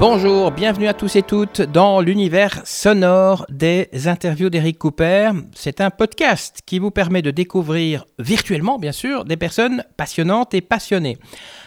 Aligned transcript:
Bonjour, 0.00 0.50
bienvenue 0.50 0.88
à 0.88 0.94
tous 0.94 1.14
et 1.16 1.22
toutes 1.22 1.60
dans 1.60 2.00
l'univers 2.00 2.62
sonore 2.64 3.44
des 3.50 3.90
interviews 4.06 4.48
d'Eric 4.48 4.78
Cooper. 4.78 5.32
C'est 5.54 5.82
un 5.82 5.90
podcast 5.90 6.60
qui 6.64 6.78
vous 6.78 6.90
permet 6.90 7.20
de 7.20 7.30
découvrir 7.30 8.06
virtuellement, 8.18 8.78
bien 8.78 8.92
sûr, 8.92 9.26
des 9.26 9.36
personnes 9.36 9.84
passionnantes 9.98 10.54
et 10.54 10.62
passionnées. 10.62 11.18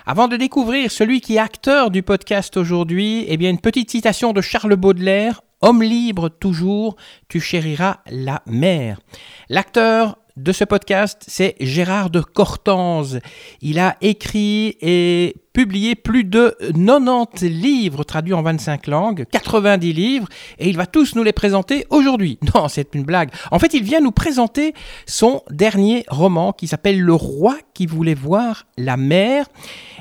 Avant 0.07 0.27
de 0.27 0.35
découvrir 0.35 0.89
celui 0.89 1.21
qui 1.21 1.35
est 1.35 1.39
acteur 1.39 1.91
du 1.91 2.01
podcast 2.01 2.57
aujourd'hui, 2.57 3.23
eh 3.27 3.37
bien 3.37 3.51
une 3.51 3.61
petite 3.61 3.91
citation 3.91 4.33
de 4.33 4.41
Charles 4.41 4.77
Baudelaire, 4.77 5.43
Homme 5.61 5.83
libre 5.83 6.27
toujours, 6.27 6.95
tu 7.29 7.39
chériras 7.39 7.99
la 8.09 8.41
mer. 8.47 8.99
L'acteur 9.47 10.17
de 10.35 10.51
ce 10.51 10.63
podcast, 10.63 11.23
c'est 11.27 11.55
Gérard 11.59 12.09
de 12.09 12.19
Cortanze. 12.19 13.19
Il 13.61 13.77
a 13.77 13.97
écrit 14.01 14.77
et 14.81 15.35
publié 15.53 15.93
plus 15.93 16.23
de 16.23 16.57
90 16.73 17.47
livres 17.47 18.03
traduits 18.03 18.33
en 18.33 18.41
25 18.41 18.87
langues, 18.87 19.25
90 19.31 19.93
livres, 19.93 20.27
et 20.57 20.67
il 20.67 20.75
va 20.75 20.87
tous 20.87 21.15
nous 21.15 21.21
les 21.21 21.33
présenter 21.33 21.85
aujourd'hui. 21.89 22.39
Non, 22.55 22.67
c'est 22.67 22.93
une 22.93 23.03
blague. 23.03 23.29
En 23.51 23.57
fait, 23.57 23.73
il 23.73 23.83
vient 23.83 23.99
nous 23.99 24.11
présenter 24.11 24.73
son 25.07 25.41
dernier 25.49 26.05
roman 26.07 26.51
qui 26.51 26.67
s'appelle 26.67 26.99
Le 26.99 27.13
roi 27.13 27.57
qui 27.73 27.85
voulait 27.87 28.13
voir 28.13 28.65
la 28.77 28.97
mer. 28.97 29.45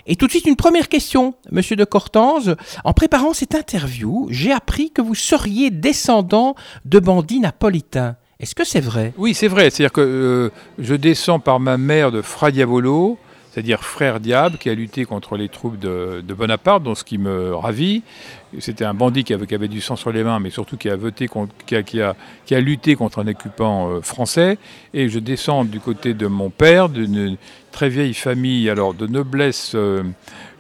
Et 0.07 0.17
tout 0.17 0.27
de 0.27 0.31
suite, 0.31 0.47
une 0.47 0.57
première 0.57 0.89
question, 0.89 1.35
monsieur 1.51 1.77
de 1.77 1.85
Cortanze. 1.85 2.57
En 2.85 2.93
préparant 2.93 3.33
cette 3.33 3.55
interview, 3.55 4.27
j'ai 4.31 4.53
appris 4.53 4.91
que 4.91 5.01
vous 5.01 5.15
seriez 5.15 5.71
descendant 5.71 6.55
de 6.85 6.99
bandits 6.99 7.41
napolitains. 7.41 8.17
Est-ce 8.43 8.57
que 8.57 8.65
c'est 8.65 8.81
vrai? 8.81 9.13
Oui, 9.17 9.35
c'est 9.35 9.47
vrai. 9.47 9.71
C'est-à-dire 9.71 9.93
que 9.93 10.01
euh, 10.01 10.51
je 10.77 10.97
descends 10.97 11.39
par 11.39 11.61
ma 11.61 11.79
mère 11.79 12.11
de 12.11 12.23
Fra 12.23 12.51
Diavolo, 12.51 13.17
c'est-à-dire 13.53 13.85
frère 13.85 14.19
diable, 14.19 14.59
qui 14.59 14.69
a 14.69 14.75
lutté 14.75 15.05
contre 15.05 15.37
les 15.37 15.49
troupes 15.49 15.79
de, 15.79 16.25
Bonaparte, 16.27 16.83
donc 16.83 16.99
ce 16.99 17.05
qui 17.05 17.19
me 17.19 17.55
ravit. 17.55 18.03
C'était 18.59 18.85
un 18.85 18.95
bandit 18.95 19.23
qui 19.23 19.33
avait, 19.33 19.69
du 19.69 19.81
sang 19.81 19.95
sur 19.95 20.11
les 20.11 20.25
mains, 20.25 20.41
mais 20.41 20.51
surtout 20.51 20.77
qui 20.77 20.89
a, 20.89 20.97
lutté 22.61 22.97
contre 22.97 23.21
un 23.21 23.29
occupant 23.29 23.91
euh, 23.91 24.01
français. 24.01 24.59
Et 24.93 25.09
je 25.09 25.21
descends 25.21 25.65
du 25.65 25.79
côté 25.79 26.13
de 26.13 26.27
mon 26.27 26.51
père, 26.51 26.89
d'une 26.89 27.37
très 27.71 27.91
vieille 27.91 28.15
famille 28.15 28.69
alors 28.69 28.93
de 28.93 29.07
noblesse, 29.07 29.71
euh, 29.77 30.03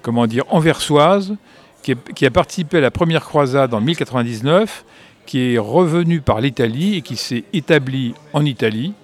comment 0.02 0.28
dire, 0.28 0.44
anversoise, 0.50 1.34
qui 1.82 2.26
a 2.26 2.30
participé 2.30 2.78
à 2.78 2.80
la 2.80 2.92
première 2.92 3.24
croisade 3.24 3.74
en 3.74 3.80
1099 3.80 4.84
qui 5.26 5.54
est 5.54 5.58
revenu 5.58 6.20
par 6.20 6.40
l'Italie 6.40 6.96
et 6.96 7.02
qui 7.02 7.16
s'est 7.16 7.44
établi 7.52 8.14
en 8.32 8.44
Italie 8.44 8.94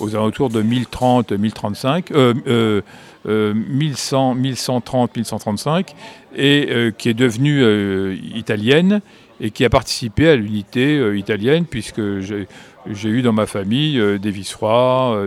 aux 0.00 0.14
alentours 0.16 0.50
de 0.50 0.62
1030-1035, 0.62 2.12
euh, 2.12 2.34
euh, 2.46 2.82
euh, 3.26 3.54
1100, 3.54 4.34
1130, 4.34 5.16
1135, 5.16 5.94
et 6.34 6.68
euh, 6.70 6.90
qui 6.90 7.08
est 7.08 7.14
devenue 7.14 7.62
euh, 7.62 8.16
italienne 8.34 9.00
et 9.40 9.50
qui 9.50 9.64
a 9.64 9.70
participé 9.70 10.28
à 10.28 10.36
l'unité 10.36 10.96
euh, 10.96 11.16
italienne, 11.16 11.64
puisque 11.66 12.00
j'ai 12.20 13.08
eu 13.08 13.22
dans 13.22 13.32
ma 13.32 13.46
famille 13.46 14.00
des 14.18 14.30
vice-rois, 14.30 15.24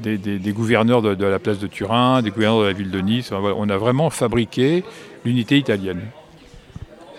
des, 0.00 0.18
des, 0.18 0.38
des, 0.38 0.52
gouverneurs 0.52 1.02
de, 1.02 1.14
de, 1.14 1.24
la 1.24 1.38
place 1.38 1.58
de 1.58 1.66
Turin, 1.66 2.20
des 2.22 2.30
gouverneurs 2.30 2.60
de 2.60 2.66
la 2.66 2.72
ville 2.72 2.90
de 2.90 3.00
Nice. 3.00 3.32
On 3.32 3.68
a 3.68 3.76
vraiment 3.76 4.10
fabriqué 4.10 4.84
l'unité 5.24 5.56
italienne. 5.56 6.00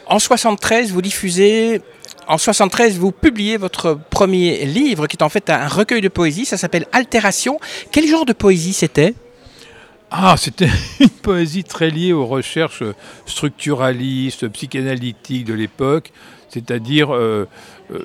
En 0.08 0.20
73, 0.20 0.92
vous 0.92 1.02
diffusez 1.02 1.81
en 2.27 2.37
73, 2.37 2.97
vous 2.97 3.11
publiez 3.11 3.57
votre 3.57 3.97
premier 4.09 4.65
livre, 4.65 5.07
qui 5.07 5.17
est 5.17 5.23
en 5.23 5.29
fait 5.29 5.49
un 5.49 5.67
recueil 5.67 6.01
de 6.01 6.07
poésie. 6.07 6.45
Ça 6.45 6.57
s'appelle 6.57 6.85
Altération. 6.91 7.59
Quel 7.91 8.08
genre 8.08 8.25
de 8.25 8.33
poésie 8.33 8.73
c'était? 8.73 9.13
Ah, 10.11 10.35
c'était 10.37 10.69
une 10.99 11.09
poésie 11.09 11.64
très 11.64 11.89
liée 11.89 12.14
aux 12.14 12.25
recherches 12.25 12.83
structuralistes, 13.25 14.47
psychanalytiques 14.49 15.45
de 15.45 15.53
l'époque, 15.53 16.11
c'est-à-dire, 16.49 17.14
euh, 17.14 17.47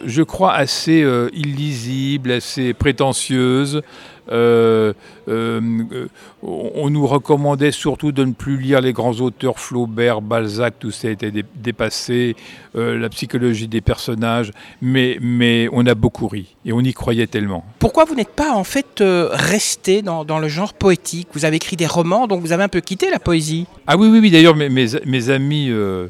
je 0.04 0.22
crois, 0.22 0.54
assez 0.54 1.02
euh, 1.02 1.28
illisible, 1.32 2.32
assez 2.32 2.74
prétentieuse. 2.74 3.82
Euh, 4.30 4.92
euh, 5.28 6.06
on 6.42 6.88
nous 6.90 7.06
recommandait 7.06 7.72
surtout 7.72 8.12
de 8.12 8.24
ne 8.24 8.32
plus 8.32 8.56
lire 8.56 8.80
les 8.80 8.92
grands 8.92 9.14
auteurs 9.14 9.58
Flaubert, 9.58 10.22
Balzac, 10.22 10.74
tout 10.78 10.90
ça 10.90 11.10
était 11.10 11.30
dé 11.30 11.44
dépassé, 11.56 12.36
euh, 12.76 12.98
la 12.98 13.08
psychologie 13.08 13.68
des 13.68 13.80
personnages, 13.80 14.52
mais, 14.80 15.18
mais 15.20 15.68
on 15.72 15.84
a 15.86 15.94
beaucoup 15.94 16.28
ri 16.28 16.54
et 16.64 16.72
on 16.72 16.80
y 16.80 16.92
croyait 16.92 17.26
tellement. 17.26 17.64
Pourquoi 17.78 18.04
vous 18.04 18.14
n'êtes 18.14 18.30
pas 18.30 18.52
en 18.52 18.64
fait 18.64 19.02
resté 19.02 20.02
dans, 20.02 20.24
dans, 20.24 20.38
le 20.38 20.48
genre 20.48 20.74
poétique? 20.74 21.28
Vous 21.32 21.44
avez 21.44 21.56
écrit 21.56 21.76
des 21.76 21.86
romans, 21.86 22.26
donc 22.26 22.40
vous 22.40 22.52
avez 22.52 22.62
un 22.62 22.68
peu 22.68 22.80
quitté 22.80 23.10
la 23.10 23.18
poésie. 23.18 23.66
Ah 23.86 23.96
oui, 23.96 24.08
oui, 24.08 24.20
oui. 24.20 24.30
D'ailleurs, 24.30 24.56
mes, 24.56 24.68
mes, 24.68 24.86
mes, 25.04 25.30
amis 25.30 25.70
euh, 25.70 26.08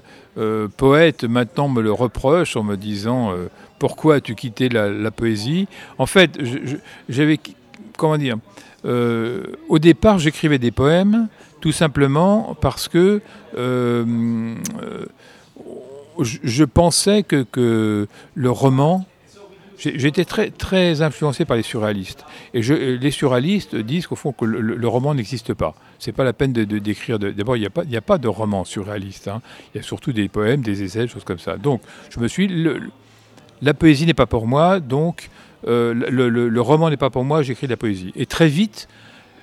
poètes 0.76 1.25
maintenant 1.25 1.69
me 1.69 1.81
le 1.81 1.92
reprochent 1.92 2.56
en 2.56 2.62
me 2.62 2.76
disant 2.76 3.32
pourquoi 3.78 4.16
as-tu 4.16 4.34
quitté 4.34 4.69
la, 4.69 4.88
la, 4.91 5.10
poésie? 5.10 5.66
En 5.98 6.06
fait, 6.06 6.38
j'avais 7.08 7.38
comment 7.97 8.19
dire 8.19 8.37
euh, 8.84 9.45
Au 9.69 9.78
départ, 9.78 10.19
j'écrivais 10.19 10.59
des 10.59 10.71
poèmes 10.71 11.28
tout 11.61 11.73
simplement 11.73 12.56
parce 12.61 12.89
que 12.89 13.21
euh, 13.56 14.55
je 16.21 16.65
pensais 16.65 17.23
que, 17.23 17.43
que 17.43 18.06
le 18.34 18.50
roman. 18.50 19.06
J'étais 19.79 20.27
très, 20.27 20.50
très 20.50 21.00
influencé 21.00 21.47
par 21.47 21.56
les 21.56 21.62
surréalistes. 21.62 22.27
Et 22.53 22.61
les 22.61 23.11
surréalistes 23.11 23.75
disent 23.75 24.06
qu'au 24.06 24.15
fond, 24.15 24.34
le, 24.43 24.89
roman 24.89 25.15
n'existe 25.15 25.55
pas. 25.55 25.75
C'est 25.99 26.12
pas 26.12 26.23
la 26.23 26.34
peine 26.34 26.53
d'écrire. 26.53 27.19
D'abord, 27.19 27.56
il 27.56 27.61
n'y 27.61 27.97
a, 27.97 28.00
pas, 28.03 28.19
de 28.19 28.29
roman 28.29 28.67
surréaliste. 28.67 29.29
Hein. 29.29 29.41
Il 29.73 29.79
y 29.79 29.81
a 29.81 29.83
surtout 29.83 30.12
des 30.12 30.29
poèmes, 30.29 30.61
des 30.61 30.83
essais, 30.83 31.00
des 31.00 31.09
choses 31.09 31.25
comme 31.25 31.39
ça. 31.39 31.56
Donc, 31.56 31.81
je 32.11 32.21
me 32.21 32.29
suis. 32.29 32.69
La 33.62 33.73
poésie 33.73 34.05
n'est 34.05 34.12
pas 34.12 34.27
pour 34.27 34.47
moi, 34.47 34.81
donc 34.81 35.31
euh, 35.66 35.94
le, 35.94 36.60
roman 36.60 36.91
n'est 36.91 36.97
pas 36.97 37.10
pour 37.10 37.25
moi, 37.25 37.43
j'écris 37.43 37.66
de 37.66 37.72
la 37.72 37.76
poésie. 37.76 38.12
Et 38.16 38.26
très 38.26 38.48
vite, 38.48 38.88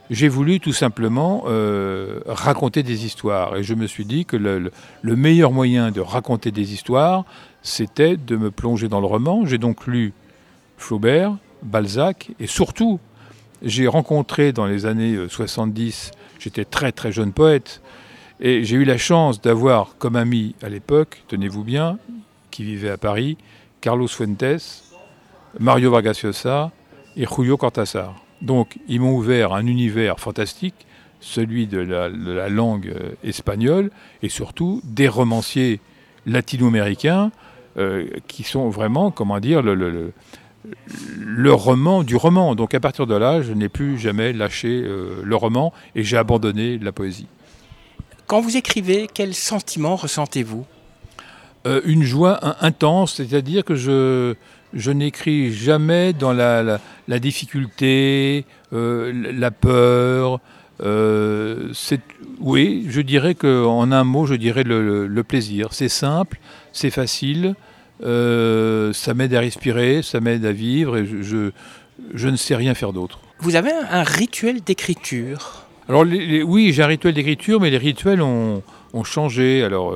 j'ai 0.10 0.28
voulu 0.28 0.60
tout 0.60 0.74
simplement 0.74 1.44
euh, 1.48 2.22
raconter 2.26 2.84
des 2.84 3.06
histoires. 3.06 3.58
Et 3.58 3.64
je 3.64 3.74
me 3.74 3.88
suis 3.88 4.06
dit 4.06 4.26
que 4.26 4.38
le, 4.38 4.72
le 5.02 5.16
meilleur 5.16 5.52
moyen 5.52 5.92
de 5.92 6.02
raconter 6.02 6.52
des 6.52 6.74
histoires, 6.74 7.26
c'était 7.62 8.18
de 8.18 8.38
me 8.38 8.52
plonger 8.52 8.88
dans 8.88 9.00
le 9.00 9.08
roman. 9.08 9.46
J'ai 9.46 9.58
donc 9.58 9.88
lu 9.88 10.14
Flaubert, 10.78 11.36
Balzac, 11.64 12.32
et 12.40 12.48
surtout, 12.48 13.00
j'ai 13.62 13.88
rencontré 13.88 14.54
dans 14.54 14.66
les 14.66 14.86
années 14.86 15.18
70, 15.28 16.12
j'étais 16.40 16.66
très 16.66 16.92
très 16.92 17.12
jeune 17.12 17.34
poète, 17.34 17.82
et 18.40 18.64
j'ai 18.64 18.76
eu 18.76 18.86
la 18.86 18.98
chance 18.98 19.42
d'avoir 19.42 19.96
comme 19.98 20.16
ami 20.16 20.56
à 20.62 20.70
l'époque, 20.70 21.24
tenez-vous 21.28 21.64
bien, 21.64 21.98
qui 22.52 22.64
vivait 22.64 22.92
à 22.92 22.98
Paris, 22.98 23.38
Carlos 23.82 24.08
Fuentes, 24.08 24.87
Mario 25.60 25.92
Vargas 25.92 26.22
Llosa 26.24 26.72
et 27.16 27.26
Julio 27.26 27.58
Cortázar. 27.58 28.16
Donc 28.42 28.78
ils 28.88 29.00
m'ont 29.02 29.16
ouvert 29.16 29.54
un 29.54 29.66
univers 29.66 30.20
fantastique, 30.20 30.86
celui 31.20 31.68
de 31.68 31.80
la, 31.80 32.10
de 32.10 32.32
la, 32.32 32.50
langue 32.50 32.94
espagnole 33.24 33.90
et 34.22 34.30
surtout 34.30 34.82
des 34.84 35.08
romanciers 35.08 35.80
latino-américains 36.28 37.32
euh, 37.78 38.08
qui 38.28 38.44
sont 38.44 38.70
vraiment, 38.70 39.12
comment 39.12 39.40
dire, 39.40 39.62
le, 39.62 39.74
le, 39.74 40.12
le, 41.20 41.54
roman 41.54 42.04
du 42.04 42.16
roman. 42.16 42.56
Donc 42.56 42.74
à 42.74 42.80
partir 42.80 43.08
de 43.08 43.16
là, 43.16 43.42
je 43.42 43.54
n'ai 43.54 43.70
plus 43.70 43.98
jamais 43.98 44.34
lâché 44.34 44.84
euh, 44.84 45.22
le 45.24 45.36
roman 45.36 45.74
et 45.96 46.04
j'ai 46.04 46.18
abandonné 46.18 46.78
la 46.78 46.92
poésie. 46.92 47.28
Quand 48.28 48.42
vous 48.42 48.58
écrivez, 48.58 49.08
quel 49.12 49.34
sentiment 49.34 49.96
ressentez-vous? 49.96 50.66
Euh, 51.66 51.82
Une 51.86 52.04
joie 52.04 52.40
intense, 52.64 53.16
c'est-à-dire 53.16 53.64
que 53.64 53.76
je 53.76 54.36
je 54.78 54.92
n'écris 54.92 55.52
jamais 55.52 56.14
dans 56.14 56.32
la, 56.32 56.64
la, 56.64 56.80
la 57.08 57.20
difficulté, 57.20 58.46
euh, 58.72 59.12
la 59.34 59.52
peur. 59.52 60.40
Euh, 60.84 61.74
oui, 62.40 62.86
je 62.88 63.02
dirais 63.02 63.34
qu'en 63.34 63.92
un 63.92 64.04
mot, 64.04 64.26
je 64.28 64.36
dirais 64.36 64.64
le, 64.64 64.86
le, 64.86 65.08
le 65.08 65.24
plaisir. 65.24 65.70
C'est 65.72 65.90
simple, 65.90 66.40
c'est 66.72 66.92
facile, 66.92 67.56
euh, 68.06 68.94
ça 68.94 69.14
m'aide 69.16 69.34
à 69.34 69.40
respirer, 69.40 70.04
ça 70.04 70.20
m'aide 70.20 70.46
à 70.46 70.52
vivre 70.52 70.98
et 70.98 71.06
je, 71.06 71.24
je, 71.24 71.52
je, 72.14 72.28
ne 72.30 72.36
sais 72.36 72.56
rien 72.56 72.76
faire 72.76 72.94
d'autre. 72.94 73.20
Vous 73.40 73.56
avez 73.56 73.72
un, 73.72 73.88
un 73.90 74.04
rituel 74.04 74.62
d'écriture? 74.62 75.66
Alors 75.90 76.04
les, 76.06 76.26
les, 76.26 76.44
oui, 76.44 76.72
j'ai 76.74 76.84
un 76.84 76.88
rituel 76.88 77.16
d'écriture, 77.16 77.60
mais 77.60 77.72
les 77.72 77.80
rituels 77.80 78.22
ont, 78.22 78.62
ont 78.94 79.04
changé. 79.04 79.64
Alors 79.64 79.96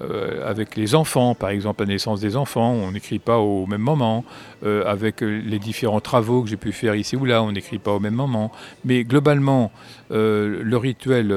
euh, 0.00 0.48
avec 0.48 0.76
les 0.76 0.94
enfants, 0.94 1.34
par 1.34 1.50
exemple 1.50 1.82
la 1.82 1.88
naissance 1.88 2.20
des 2.20 2.36
enfants, 2.36 2.72
on 2.72 2.92
n'écrit 2.92 3.18
pas 3.18 3.38
au 3.38 3.66
même 3.66 3.80
moment. 3.80 4.24
Euh, 4.64 4.84
avec 4.86 5.20
les 5.20 5.58
différents 5.58 6.00
travaux 6.00 6.42
que 6.42 6.48
j'ai 6.48 6.56
pu 6.56 6.72
faire 6.72 6.94
ici 6.94 7.16
ou 7.16 7.24
là, 7.24 7.42
on 7.42 7.52
n'écrit 7.52 7.78
pas 7.78 7.92
au 7.92 8.00
même 8.00 8.14
moment. 8.14 8.52
Mais 8.84 9.04
globalement, 9.04 9.70
euh, 10.10 10.60
le 10.62 10.76
rituel 10.76 11.34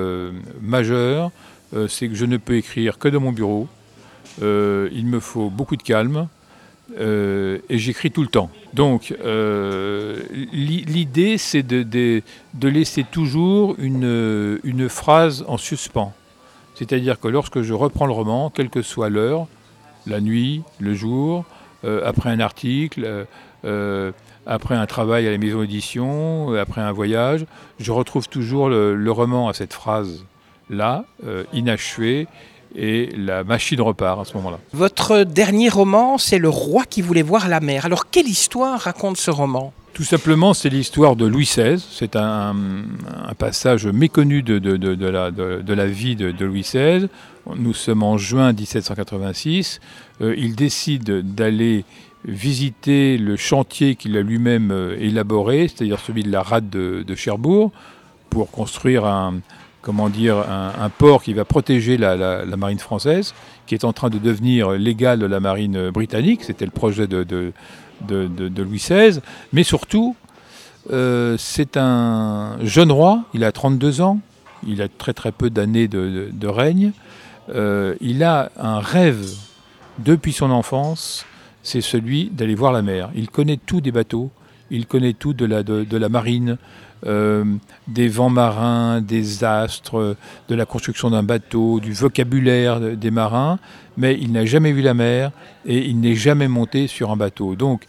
majeur, 0.62 1.32
c'est 1.88 2.08
que 2.08 2.16
je 2.16 2.26
ne 2.26 2.38
peux 2.38 2.56
écrire 2.56 2.98
que 2.98 3.08
de 3.08 3.18
mon 3.18 3.32
bureau. 3.32 3.68
euh, 4.42 4.90
il 4.92 5.06
me 5.06 5.20
faut 5.20 5.50
beaucoup 5.50 5.76
de 5.76 5.84
calme 5.84 6.28
euh, 7.00 7.60
et 7.70 7.78
j'écris 7.78 8.12
tout 8.12 8.22
le 8.22 8.28
temps. 8.28 8.50
Donc 8.74 9.14
euh, 9.24 10.22
l'idée 10.54 11.38
c'est 11.38 11.64
de, 11.64 12.22
laisser 12.62 13.04
toujours 13.04 13.76
une 13.78 14.90
phrase 14.90 15.44
en 15.48 15.58
suspens. 15.58 16.14
C'est-à-dire 16.80 17.20
que 17.20 17.28
lorsque 17.28 17.62
je 17.62 17.74
reprends 17.74 18.06
le 18.06 18.14
roman, 18.14 18.50
quelle 18.50 18.70
que 18.70 18.82
soit 18.82 19.10
l'heure, 19.10 19.48
la 20.08 20.22
nuit, 20.22 20.64
le 20.80 20.94
jour, 20.94 21.44
euh, 21.84 22.02
après 22.06 22.30
un 22.30 22.40
article, 22.40 23.26
euh, 23.66 24.12
après 24.46 24.76
un 24.76 24.86
travail 24.86 25.28
à 25.28 25.32
la 25.32 25.38
maison 25.38 25.60
d'édition, 25.60 26.54
après 26.54 26.80
un 26.80 26.94
voyage, 26.94 27.46
je 27.80 27.92
retrouve 27.92 28.30
toujours 28.30 28.70
le, 28.70 29.12
roman 29.12 29.50
à 29.50 29.54
cette 29.54 29.74
phrase-là, 29.74 31.04
euh, 31.28 31.44
inachevée, 31.52 32.28
et 32.76 33.10
la 33.18 33.44
machine 33.44 33.82
repart 33.82 34.22
à 34.22 34.24
ce 34.24 34.34
moment-là. 34.36 34.60
Votre 34.72 35.24
dernier 35.24 35.68
roman, 35.68 36.18
c'est 36.18 36.38
Le 36.38 36.48
roi 36.48 36.86
qui 36.86 37.02
voulait 37.02 37.24
voir 37.24 37.50
la 37.50 37.60
mer. 37.60 37.86
Alors, 37.86 38.10
quelle 38.10 38.28
histoire 38.28 38.80
raconte 38.80 39.18
ce 39.18 39.32
roman? 39.32 39.74
Tout 39.94 40.04
simplement, 40.04 40.54
c'est 40.54 40.70
l'histoire 40.70 41.16
de 41.16 41.26
Louis 41.26 41.46
XVI. 41.46 41.78
C'est 41.78 42.16
un, 42.16 42.56
passage 43.38 43.86
méconnu 43.88 44.44
de, 44.44 45.74
la, 45.74 45.88
vie 45.88 46.16
de, 46.16 46.46
Louis 46.46 46.62
XVI. 46.62 47.08
Nous 47.56 47.74
sommes 47.74 48.04
en 48.04 48.18
juin 48.18 48.54
1786. 48.54 49.80
Euh, 50.22 50.36
il 50.38 50.56
décide 50.56 51.34
d'aller 51.34 51.86
visiter 52.26 53.18
le 53.18 53.36
chantier 53.38 53.96
qu'il 53.96 54.18
a 54.18 54.22
lui-même 54.22 54.72
euh, 54.72 54.98
élaboré, 55.00 55.68
c'est-à-dire 55.68 56.00
celui 56.00 56.24
de 56.24 56.32
la 56.32 56.44
rade 56.44 56.70
de, 56.70 57.16
Cherbourg, 57.16 57.72
pour 58.30 58.52
construire 58.52 59.06
un, 59.06 59.40
comment 59.82 60.10
dire, 60.10 60.38
un, 60.38 60.90
port 60.90 61.24
qui 61.24 61.34
va 61.34 61.46
protéger 61.46 61.98
la, 61.98 62.46
marine 62.58 62.80
française, 62.80 63.34
qui 63.66 63.76
est 63.76 63.86
en 63.86 63.94
train 63.94 64.10
de 64.10 64.18
devenir 64.18 64.72
l'égal 64.72 65.20
de 65.20 65.26
la 65.26 65.40
marine 65.40 65.90
britannique. 65.90 66.44
C'était 66.44 66.66
le 66.66 66.72
projet 66.72 67.08
de, 67.08 67.54
Louis 68.10 68.78
XVI. 68.78 69.20
Mais 69.54 69.64
surtout, 69.64 70.16
euh, 70.92 71.36
c'est 71.38 71.78
un 71.78 72.58
jeune 72.64 72.92
roi, 72.92 73.24
il 73.34 73.44
a 73.44 73.52
32 73.52 74.02
ans, 74.02 74.20
il 74.68 74.82
a 74.82 74.88
très 74.88 75.14
très 75.14 75.32
peu 75.32 75.50
d'années 75.50 75.88
de, 75.88 76.48
règne. 76.48 76.92
Euh, 77.54 77.96
il 78.02 78.24
a 78.24 78.52
un 78.58 78.80
rêve 78.80 79.26
depuis 80.00 80.34
son 80.34 80.52
enfance, 80.52 81.26
c'est 81.64 81.82
celui 81.82 82.30
d'aller 82.30 82.56
voir 82.56 82.72
la 82.72 82.82
mer. 82.82 83.10
Il 83.16 83.30
connaît 83.30 83.58
tout 83.58 83.82
des 83.82 83.92
bateaux, 83.92 84.30
il 84.72 84.86
connaît 84.86 85.14
tout 85.14 85.34
de 85.34 85.46
la 85.98 86.10
marine, 86.10 86.58
euh, 87.06 87.46
des 87.88 88.08
vents 88.08 88.30
marins, 88.30 89.02
des 89.02 89.44
astres, 89.44 90.16
de 90.48 90.56
la 90.56 90.66
construction 90.66 91.10
d'un 91.10 91.24
bateau, 91.24 91.80
du 91.80 91.94
vocabulaire 91.94 92.80
des 92.80 93.12
marins, 93.12 93.60
mais 93.98 94.18
il 94.20 94.32
n'a 94.32 94.46
jamais 94.46 94.72
vu 94.72 94.82
la 94.82 94.94
mer 94.94 95.32
et 95.66 95.86
il 95.88 96.00
n'est 96.00 96.16
jamais 96.16 96.48
monté 96.48 96.88
sur 96.88 97.12
un 97.12 97.18
bateau. 97.18 97.56
Donc 97.56 97.86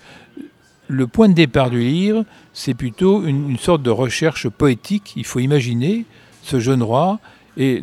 le 0.88 1.06
point 1.06 1.28
de 1.28 1.34
départ 1.34 1.70
du 1.70 1.80
livre, 1.80 2.24
c'est 2.52 2.74
plutôt 2.74 3.24
une, 3.24 3.58
sorte 3.58 3.82
de 3.82 3.90
recherche 3.90 4.48
poétique. 4.48 5.12
Il 5.16 5.24
faut 5.24 5.38
imaginer 5.38 6.04
ce 6.42 6.58
jeune 6.58 6.82
roi 6.82 7.20
et 7.56 7.80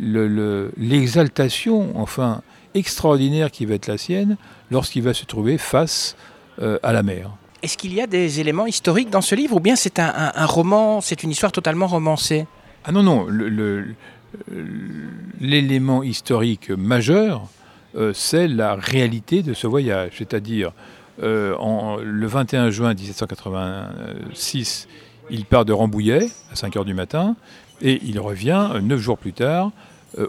l'exaltation, 0.76 1.80
le, 1.80 1.86
le, 1.86 2.00
enfin, 2.00 2.42
extraordinaire 2.74 3.50
qui 3.50 3.66
va 3.66 3.74
être 3.74 3.86
la 3.86 3.98
sienne 3.98 4.36
lorsqu'il 4.70 5.02
va 5.02 5.14
se 5.14 5.24
trouver 5.24 5.58
face 5.58 6.16
euh, 6.60 6.78
à 6.82 6.92
la 6.92 7.02
mer. 7.02 7.30
Est-ce 7.62 7.76
qu'il 7.76 7.92
y 7.92 8.00
a 8.00 8.06
des 8.06 8.40
éléments 8.40 8.66
historiques 8.66 9.10
dans 9.10 9.20
ce 9.20 9.34
livre 9.34 9.56
ou 9.56 9.60
bien 9.60 9.74
c'est 9.74 9.98
un, 9.98 10.46
roman, 10.46 11.00
c'est 11.00 11.22
une 11.22 11.30
histoire 11.30 11.50
totalement 11.50 11.88
romancée? 11.88 12.46
Ah 12.84 12.92
non, 12.92 13.02
non, 13.02 13.26
l'élément 15.40 16.02
historique 16.02 16.70
majeur, 16.70 17.48
euh, 17.96 18.12
c'est 18.14 18.46
la 18.46 18.74
réalité 18.74 19.42
de 19.42 19.54
ce 19.54 19.66
voyage, 19.66 20.12
c'est-à-dire 20.18 20.72
euh, 21.22 21.56
le 22.02 22.26
21 22.26 22.70
juin 22.70 22.94
1786, 22.94 24.86
il 25.30 25.44
part 25.44 25.64
de 25.64 25.72
Rambouillet 25.72 26.28
à 26.52 26.56
5 26.56 26.76
heures 26.76 26.84
du 26.84 26.94
matin 26.94 27.34
et 27.82 28.00
il 28.04 28.20
revient 28.20 28.68
euh, 28.74 28.80
neuf 28.80 29.00
jours 29.00 29.18
plus 29.18 29.32
tard, 29.32 29.72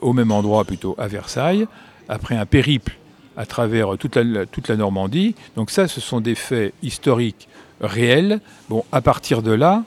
au 0.01 0.11
même 0.11 0.31
endroit 0.31 0.65
plutôt, 0.65 0.93
à 0.97 1.07
Versailles, 1.07 1.65
après 2.09 2.35
un 2.35 2.45
périple 2.45 2.98
à 3.39 3.45
travers 3.45 3.97
toute 3.97 4.17
la, 4.17 4.45
toute 4.45 4.67
la, 4.67 4.75
Normandie. 4.75 5.33
Donc 5.55 5.71
ça, 5.71 5.87
ce 5.87 6.01
sont 6.01 6.19
des 6.19 6.35
faits 6.35 6.73
historiques 6.83 7.47
réels. 7.79 8.41
Bon, 8.67 8.83
à 8.91 8.99
partir 8.99 9.41
de 9.41 9.53
là, 9.53 9.85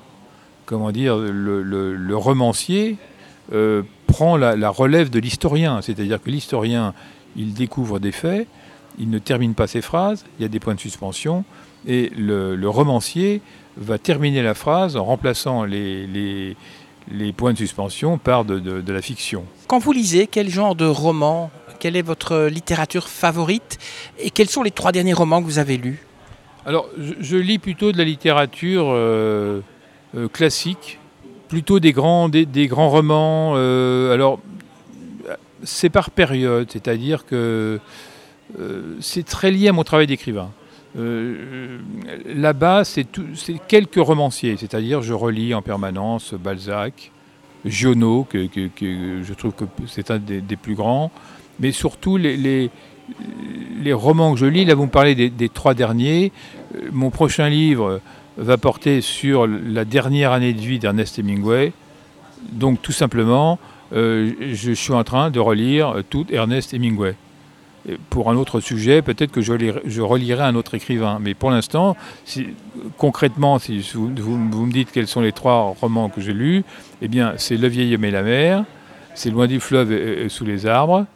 comment 0.64 0.90
dire, 0.90 1.18
le, 1.18 2.16
romancier 2.16 2.96
euh, 3.52 3.82
prend 4.06 4.38
la, 4.38 4.70
relève 4.70 5.10
de 5.10 5.18
l'historien. 5.18 5.82
C'est-à-dire 5.82 6.20
que 6.22 6.30
l'historien, 6.30 6.94
il 7.36 7.52
découvre 7.52 7.98
des 7.98 8.10
faits, 8.10 8.48
il 8.98 9.10
ne 9.10 9.18
termine 9.18 9.52
pas 9.54 9.66
ses 9.66 9.82
phrases, 9.82 10.24
il 10.38 10.42
y 10.42 10.46
a 10.46 10.48
des 10.48 10.58
points 10.58 10.74
de 10.74 10.80
suspension, 10.80 11.44
et 11.86 12.10
le, 12.16 12.56
romancier 12.66 13.42
va 13.76 13.98
terminer 13.98 14.42
la 14.42 14.54
phrase 14.54 14.96
en 14.96 15.04
remplaçant 15.04 15.64
les, 15.64 16.06
les, 16.06 17.32
points 17.34 17.52
de 17.52 17.58
suspension 17.58 18.16
par 18.16 18.46
de 18.46 18.92
la 18.92 19.02
fiction. 19.02 19.44
Quand 19.66 19.78
vous 19.78 19.92
lisez, 19.92 20.26
quel 20.26 20.48
genre 20.48 20.74
de 20.74 20.86
roman 20.86 21.50
quelle 21.82 21.96
est 21.96 22.02
votre 22.02 22.46
littérature 22.46 23.08
favorite 23.08 23.76
et 24.20 24.30
quels 24.30 24.48
sont 24.48 24.62
les 24.62 24.70
trois 24.70 24.92
derniers 24.92 25.14
romans 25.14 25.40
que 25.40 25.46
vous 25.46 25.58
avez 25.58 25.76
lus? 25.76 26.06
Alors, 26.64 26.88
je, 26.96 27.36
lis 27.36 27.58
plutôt 27.58 27.90
de 27.90 27.98
la 27.98 28.04
littérature 28.04 28.84
euh, 28.90 29.62
euh, 30.16 30.28
classique, 30.28 31.00
plutôt 31.48 31.80
des 31.80 31.90
grands, 31.90 32.28
des, 32.28 32.68
grands 32.68 32.88
romans. 32.88 33.54
Euh, 33.56 34.14
alors, 34.14 34.38
c'est 35.64 35.90
par 35.90 36.12
période, 36.12 36.70
c'est-à-dire 36.70 37.26
que 37.26 37.80
c'est 39.00 39.26
très 39.26 39.50
lié 39.50 39.66
à 39.66 39.72
mon 39.72 39.82
travail 39.82 40.06
d'écrivain. 40.06 40.50
Là-bas, 40.94 42.84
c'est 42.84 43.08
quelques 43.66 43.96
romanciers, 43.96 44.56
c'est-à-dire 44.56 45.02
je 45.02 45.14
relis 45.14 45.52
en 45.52 45.62
permanence 45.62 46.32
Balzac, 46.34 47.10
Giono, 47.64 48.24
que, 48.30 48.46
je 48.46 49.34
trouve 49.34 49.52
que 49.52 49.64
c'est 49.88 50.12
un 50.12 50.18
des, 50.18 50.56
plus 50.56 50.76
grands, 50.76 51.10
mais 51.60 51.72
surtout 51.72 52.16
les, 52.16 52.70
romans 53.92 54.32
que 54.34 54.38
je 54.38 54.46
lis, 54.46 54.64
là 54.64 54.74
vous 54.74 54.86
me 54.86 54.90
parlez 54.90 55.14
des, 55.14 55.48
trois 55.48 55.74
derniers, 55.74 56.32
mon 56.92 57.10
prochain 57.10 57.48
livre 57.48 58.00
va 58.38 58.56
porter 58.56 59.00
sur 59.00 59.46
la 59.46 59.84
dernière 59.84 60.32
année 60.32 60.52
de 60.52 60.60
vie 60.60 60.78
d'Ernest 60.78 61.18
Hemingway, 61.18 61.72
donc 62.50 62.82
tout 62.82 62.92
simplement, 62.92 63.58
euh, 63.92 64.32
je 64.52 64.72
suis 64.72 64.92
en 64.92 65.04
train 65.04 65.30
de 65.30 65.38
relire 65.38 65.96
tout 66.10 66.26
Ernest 66.30 66.74
Hemingway. 66.74 67.14
Pour 68.10 68.30
un 68.30 68.36
autre 68.36 68.60
sujet, 68.60 69.02
peut-être 69.02 69.32
que 69.32 69.40
je, 69.40 69.52
lirai, 69.52 69.82
je, 69.84 70.02
relirai 70.02 70.44
un 70.44 70.54
autre 70.54 70.74
écrivain. 70.74 71.18
Mais 71.20 71.34
pour 71.34 71.50
l'instant, 71.50 71.96
concrètement, 72.96 73.58
si 73.58 73.80
vous, 73.94 74.08
me 74.08 74.72
dites 74.72 74.92
quels 74.92 75.08
sont 75.08 75.20
les 75.20 75.32
trois 75.32 75.74
romans 75.80 76.08
que 76.08 76.20
j'ai 76.20 76.32
lus, 76.32 76.62
eh 77.00 77.08
bien, 77.08 77.34
c'est 77.38 77.56
Le 77.56 77.66
vieil 77.66 77.94
homme 77.94 78.04
et 78.04 78.12
la 78.12 78.22
mer, 78.22 78.64
c'est 79.14 79.30
Loin 79.30 79.48
du 79.48 79.58
fleuve 79.58 79.92
et 79.92 80.28
sous 80.28 80.44
les 80.44 80.66
arbres, 80.66 81.06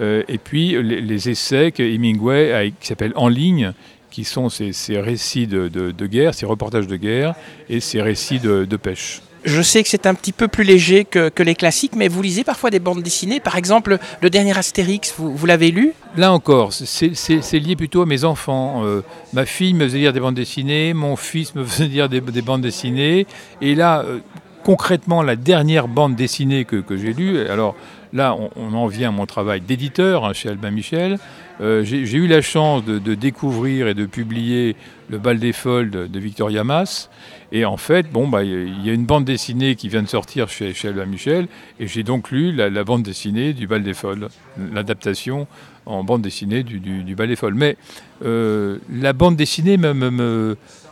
euh, 0.00 0.22
et 0.28 0.38
puis 0.38 0.80
les, 0.82 1.00
les 1.00 1.28
essais 1.28 1.72
que 1.72 1.82
Hemingway 1.82 2.52
a, 2.52 2.68
qui 2.68 2.86
s'appellent 2.86 3.12
En 3.16 3.28
ligne, 3.28 3.72
qui 4.10 4.24
sont 4.24 4.48
ces, 4.48 4.72
ces 4.72 4.98
récits 4.98 5.46
de, 5.46 5.68
de, 5.68 5.90
de, 5.90 6.06
guerre, 6.06 6.34
ces 6.34 6.46
reportages 6.46 6.86
de 6.86 6.96
guerre 6.96 7.34
et 7.68 7.80
ces 7.80 8.00
récits 8.00 8.38
de, 8.38 8.64
de 8.64 8.76
pêche. 8.76 9.20
Je 9.44 9.62
sais 9.62 9.82
que 9.82 9.88
c'est 9.88 10.06
un 10.06 10.14
petit 10.14 10.32
peu 10.32 10.48
plus 10.48 10.64
léger 10.64 11.04
que, 11.04 11.28
que, 11.28 11.42
les 11.42 11.54
classiques, 11.54 11.94
mais 11.94 12.08
vous 12.08 12.20
lisez 12.20 12.42
parfois 12.42 12.70
des 12.70 12.80
bandes 12.80 13.02
dessinées. 13.02 13.38
Par 13.38 13.56
exemple, 13.56 13.98
le 14.20 14.30
dernier 14.30 14.56
Astérix, 14.58 15.14
vous, 15.16 15.36
vous 15.36 15.46
l'avez 15.46 15.70
lu? 15.70 15.92
Là 16.16 16.32
encore, 16.32 16.72
c'est 16.72 17.58
lié 17.58 17.76
plutôt 17.76 18.02
à 18.02 18.06
mes 18.06 18.24
enfants. 18.24 18.84
Euh, 18.84 19.02
ma 19.34 19.46
fille 19.46 19.74
me 19.74 19.84
faisait 19.84 19.98
lire 19.98 20.12
des 20.12 20.20
bandes 20.20 20.34
dessinées, 20.34 20.94
mon 20.94 21.14
fils 21.14 21.54
me 21.54 21.64
faisait 21.66 21.86
lire 21.86 22.08
des, 22.08 22.20
des 22.20 22.42
bandes 22.42 22.62
dessinées. 22.62 23.26
Et 23.60 23.76
là, 23.76 24.00
euh, 24.00 24.18
concrètement, 24.64 25.22
la 25.22 25.36
dernière 25.36 25.86
bande 25.86 26.16
dessinée 26.16 26.64
que, 26.64 26.76
que 26.76 26.96
j'ai 26.96 27.12
lue, 27.12 27.46
alors 27.46 27.76
là, 28.16 28.36
on, 28.56 28.74
en 28.74 28.86
vient 28.86 29.10
à 29.10 29.12
mon 29.12 29.26
travail 29.26 29.60
d'éditeur 29.60 30.24
hein, 30.24 30.32
chez 30.32 30.48
Albin 30.48 30.70
Michel. 30.70 31.18
Euh, 31.60 31.84
j'ai 31.84 32.16
eu 32.16 32.26
la 32.26 32.42
chance 32.42 32.84
de, 32.84 33.14
découvrir 33.14 33.88
et 33.88 33.94
de 33.94 34.04
publier 34.04 34.76
Le 35.08 35.18
bal 35.18 35.38
des 35.38 35.52
folles 35.52 35.90
de, 35.90 36.18
Victoria 36.18 36.64
Mass. 36.64 37.10
Et 37.52 37.64
en 37.64 37.76
fait, 37.76 38.10
bon, 38.10 38.26
bah, 38.26 38.42
il 38.42 38.84
y 38.84 38.90
a 38.90 38.92
une 38.92 39.06
bande 39.06 39.24
dessinée 39.24 39.76
qui 39.76 39.88
vient 39.88 40.02
de 40.02 40.08
sortir 40.08 40.48
chez, 40.48 40.74
Albin 40.84 41.06
Michel, 41.06 41.46
et 41.78 41.86
j'ai 41.86 42.02
donc 42.02 42.30
lu 42.30 42.52
la, 42.52 42.84
bande 42.84 43.04
dessinée 43.04 43.52
du 43.52 43.66
bal 43.66 43.82
des 43.82 43.94
folles, 43.94 44.28
l'adaptation 44.72 45.46
en 45.86 46.02
bande 46.02 46.22
dessinée 46.22 46.64
du, 46.64 47.14
bal 47.14 47.28
des 47.28 47.36
folles. 47.36 47.54
Mais 47.54 47.76
euh, 48.24 48.78
la 48.92 49.12
bande 49.12 49.36
dessinée 49.36 49.76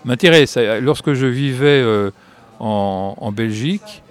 m'intéresse. 0.04 0.56
Lorsque 0.80 1.14
je 1.14 1.26
vivais 1.26 1.82
euh, 1.82 2.10
en, 2.60 3.32
Belgique, 3.32 4.02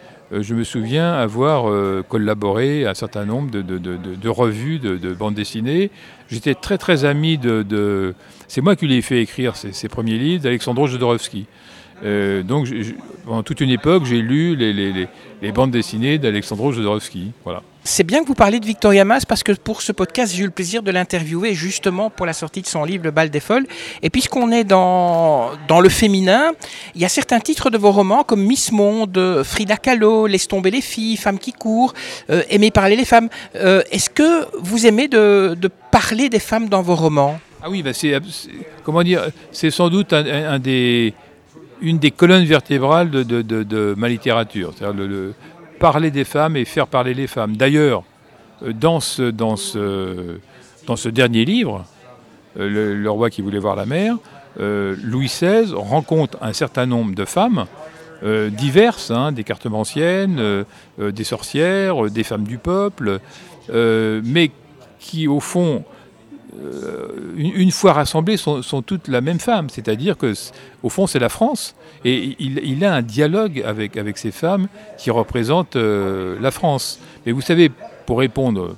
je 0.41 0.55
me 0.55 0.63
souviens 0.63 1.13
avoir 1.13 1.69
euh, 1.69 2.03
collaboré 2.07 2.85
à 2.85 2.91
un 2.91 2.93
certain 2.93 3.25
nombre 3.25 3.51
de, 3.51 4.29
revues 4.29 4.79
de, 4.79 5.13
bandes 5.13 5.35
dessinées. 5.35 5.91
J'étais 6.29 6.55
très 6.55 6.77
très 6.77 7.05
ami 7.05 7.37
de... 7.37 8.15
c'est 8.47 8.61
moi 8.61 8.75
qui 8.75 8.87
lui 8.87 8.95
ai 8.95 9.01
fait 9.01 9.21
écrire 9.21 9.55
ses, 9.55 9.73
ses 9.73 9.89
premiers 9.89 10.17
livres 10.17 10.43
d'Alexandro 10.43 10.87
Jodorowsky. 10.87 11.45
Euh, 12.03 12.43
donc, 12.43 12.67
pendant 13.25 13.43
toute 13.43 13.61
une 13.61 13.69
époque, 13.69 14.05
j'ai 14.05 14.21
lu 14.21 14.55
les, 14.55 15.51
bandes 15.51 15.71
dessinées 15.71 16.17
d'Alexandro 16.17 16.71
Jodorowsky. 16.71 17.31
Voilà. 17.43 17.61
C'est 17.85 18.05
bien 18.05 18.21
que 18.21 18.27
vous 18.27 18.33
parliez 18.33 18.61
de 18.61 18.65
Victoria 18.65 19.03
Mass 19.03 19.25
parce 19.25 19.43
que 19.43 19.51
pour 19.51 19.81
ce 19.81 19.91
podcast, 19.91 20.33
j'ai 20.33 20.43
eu 20.43 20.45
le 20.45 20.51
plaisir 20.51 20.83
de 20.83 20.91
l'interviewer 20.91 21.53
justement 21.53 22.09
pour 22.09 22.25
la 22.25 22.31
sortie 22.31 22.61
de 22.61 22.67
son 22.67 22.85
livre 22.85 23.03
Le 23.03 23.11
bal 23.11 23.29
des 23.29 23.41
folles. 23.41 23.65
Et 24.01 24.09
puisqu'on 24.09 24.51
est 24.51 24.63
dans, 24.63 25.51
dans 25.67 25.81
le 25.81 25.89
féminin, 25.89 26.53
il 26.95 27.01
y 27.01 27.05
a 27.05 27.09
certains 27.09 27.41
titres 27.41 27.69
de 27.69 27.77
vos 27.77 27.91
romans 27.91 28.23
comme 28.23 28.41
Miss 28.41 28.71
Monde, 28.71 29.43
Frida 29.43 29.75
Kahlo, 29.75 30.27
Laisse 30.27 30.47
tomber 30.47 30.71
les 30.71 30.79
filles, 30.79 31.17
Femmes 31.17 31.39
qui 31.39 31.51
courent, 31.51 31.93
euh, 32.29 32.43
Aimer 32.49 32.71
parler 32.71 32.95
les 32.95 33.05
femmes. 33.05 33.27
Euh, 33.55 33.83
est-ce 33.91 34.09
que 34.09 34.45
vous 34.61 34.87
aimez 34.87 35.09
de, 35.09 35.57
parler 35.91 36.29
des 36.29 36.39
femmes 36.39 36.69
dans 36.69 36.81
vos 36.81 36.95
romans? 36.95 37.39
Ah 37.61 37.69
oui, 37.69 37.83
bah 37.83 37.93
c'est, 37.93 38.13
comment 38.83 39.03
dire, 39.03 39.23
c'est 39.51 39.71
sans 39.71 39.89
doute 39.89 40.11
un 40.11 40.59
des 40.59 41.13
une 41.83 41.99
des 41.99 42.11
colonnes 42.11 42.45
vertébrales 42.45 43.11
de, 43.11 43.93
ma 43.97 44.09
littérature, 44.09 44.73
c'est-à-dire 44.75 45.05
le, 45.05 45.33
parler 45.79 46.11
des 46.11 46.23
femmes 46.23 46.55
et 46.55 46.65
faire 46.65 46.87
parler 46.87 47.13
les 47.13 47.27
femmes. 47.27 47.57
D'ailleurs, 47.57 48.03
euh, 48.63 48.71
dans 48.71 49.01
ce, 49.01 49.29
dernier 51.09 51.45
livre, 51.45 51.85
euh, 52.57 52.95
le, 52.95 53.09
roi 53.11 53.29
qui 53.29 53.41
voulait 53.41 53.59
voir 53.59 53.75
la 53.75 53.85
mer, 53.85 54.15
euh, 54.59 54.95
Louis 55.03 55.27
XVI 55.27 55.73
rencontre 55.73 56.37
un 56.41 56.53
certain 56.53 56.85
nombre 56.85 57.13
de 57.13 57.25
femmes 57.25 57.65
diverses, 58.51 59.11
hein, 59.11 59.33
des 59.33 59.43
cartomanciennes, 59.43 60.63
des 60.97 61.23
sorcières, 61.25 62.09
des 62.09 62.23
femmes 62.23 62.45
du 62.45 62.57
peuple, 62.57 63.19
mais 63.69 64.49
qui 64.97 65.27
au 65.27 65.41
fond 65.41 65.83
euh, 65.83 65.92
une, 67.35 67.71
fois 67.71 67.93
rassemblées, 67.93 68.37
sont, 68.37 68.61
toutes 68.85 69.07
la 69.07 69.21
même 69.21 69.39
femme. 69.39 69.69
C'est-à-dire 69.69 70.17
que, 70.17 70.33
au 70.81 70.89
fond, 70.89 71.07
c'est 71.07 71.19
la 71.19 71.29
France. 71.29 71.75
Et 72.05 72.35
il, 72.39 72.83
a 72.85 72.93
un 72.93 73.01
dialogue 73.01 73.63
avec, 73.65 73.97
avec 73.97 74.17
ces 74.17 74.31
femmes 74.31 74.67
qui 74.97 75.11
représentent 75.11 75.75
euh, 75.75 76.37
la 76.41 76.51
France. 76.51 76.99
Mais 77.25 77.31
vous 77.31 77.41
savez, 77.41 77.71
pour 78.05 78.19
répondre 78.19 78.75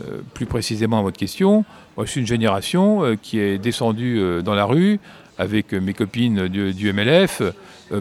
euh, 0.00 0.20
plus 0.34 0.46
précisément 0.46 1.00
à 1.00 1.02
votre 1.02 1.18
question, 1.18 1.64
moi, 1.96 2.06
je 2.06 2.12
suis 2.12 2.20
une 2.20 2.26
génération 2.26 3.16
qui 3.20 3.40
est 3.40 3.58
descendue 3.58 4.22
dans 4.44 4.54
la 4.54 4.64
rue 4.64 5.00
avec 5.36 5.72
mes 5.72 5.94
copines 5.94 6.46
du, 6.46 6.92
MLF 6.92 7.42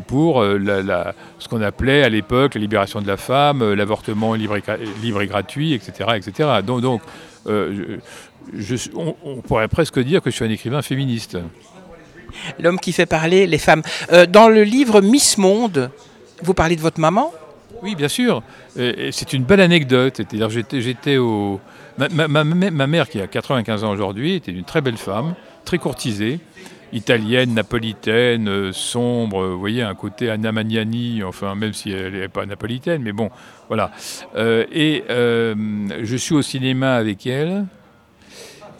pour 0.05 0.43
ce 0.43 1.47
qu'on 1.49 1.61
appelait 1.61 2.03
à 2.03 2.09
l'époque 2.09 2.53
la 2.53 2.61
libération 2.61 3.01
de 3.01 3.07
la 3.07 3.17
femme, 3.17 3.73
l'avortement 3.73 4.35
libre 4.35 4.55
et 5.21 5.27
gratuit, 5.27 5.73
etc. 5.73 6.11
etc. 6.15 6.49
Donc, 6.63 6.81
donc 6.81 7.01
on, 8.95 9.41
pourrait 9.41 9.67
presque 9.67 9.99
dire 9.99 10.21
que 10.21 10.29
je 10.29 10.35
suis 10.35 10.45
un 10.45 10.49
écrivain 10.49 10.81
féministe. 10.81 11.37
L'homme 12.59 12.79
qui 12.79 12.91
fait 12.91 13.05
parler 13.05 13.47
les 13.47 13.57
femmes. 13.57 13.81
Euh, 14.11 14.25
dans 14.25 14.49
le 14.49 14.63
livre 14.63 15.01
Miss 15.01 15.37
Monde, 15.37 15.91
vous 16.43 16.53
parlez 16.53 16.75
de 16.75 16.81
votre 16.81 16.99
maman 16.99 17.33
Oui, 17.81 17.95
bien 17.95 18.07
sûr. 18.07 18.43
C'est 18.75 19.33
une 19.33 19.43
belle 19.43 19.61
anecdote. 19.61 20.17
C'est-à-dire, 20.17 20.49
j'étais 20.49 21.17
au. 21.17 21.59
Ma, 21.97 22.87
mère, 22.87 23.09
qui 23.09 23.19
a 23.19 23.27
95 23.27 23.83
ans 23.83 23.91
aujourd'hui, 23.91 24.35
était 24.35 24.51
une 24.51 24.65
très 24.65 24.81
belle 24.81 24.97
femme, 24.97 25.33
très 25.65 25.79
courtisée, 25.79 26.39
italienne, 26.93 27.55
napolitaine, 27.55 28.47
euh, 28.47 28.71
sombre. 28.71 29.47
Vous 29.47 29.59
voyez, 29.59 29.81
un 29.81 29.95
côté 29.95 30.29
Anna 30.29 30.51
Magnani, 30.51 31.23
enfin, 31.23 31.55
même 31.55 31.73
si 31.73 31.91
elle 31.91 32.13
n'est 32.13 32.27
pas 32.27 32.45
napolitaine, 32.45 33.01
mais 33.01 33.13
bon, 33.13 33.31
voilà. 33.67 33.89
Euh, 34.35 34.65
et 34.71 35.03
je 35.07 36.17
suis 36.17 36.35
au 36.35 36.43
cinéma 36.43 36.95
avec 36.95 37.25
elle. 37.25 37.65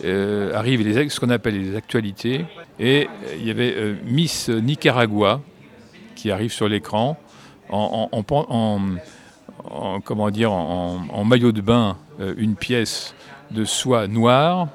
Euh, 0.03 0.53
arrivent 0.53 0.87
les, 0.87 1.09
ce 1.09 1.19
qu'on 1.19 1.29
appelle 1.29 1.59
les 1.59 1.75
actualités. 1.75 2.45
Et 2.79 3.07
euh, 3.07 3.35
il 3.37 3.45
y 3.45 3.51
avait 3.51 3.73
euh, 3.75 3.95
Miss 4.05 4.49
Nicaragua 4.49 5.41
qui 6.15 6.31
arrive 6.31 6.51
sur 6.51 6.67
l'écran 6.67 7.17
en, 7.69 8.09
en, 8.11 10.01
comment 10.01 10.29
dire, 10.29 10.51
en, 10.51 11.23
maillot 11.25 11.51
de 11.51 11.61
bain, 11.61 11.97
une 12.37 12.55
pièce 12.55 13.13
de 13.51 13.65
soie 13.65 14.07
noire. 14.07 14.69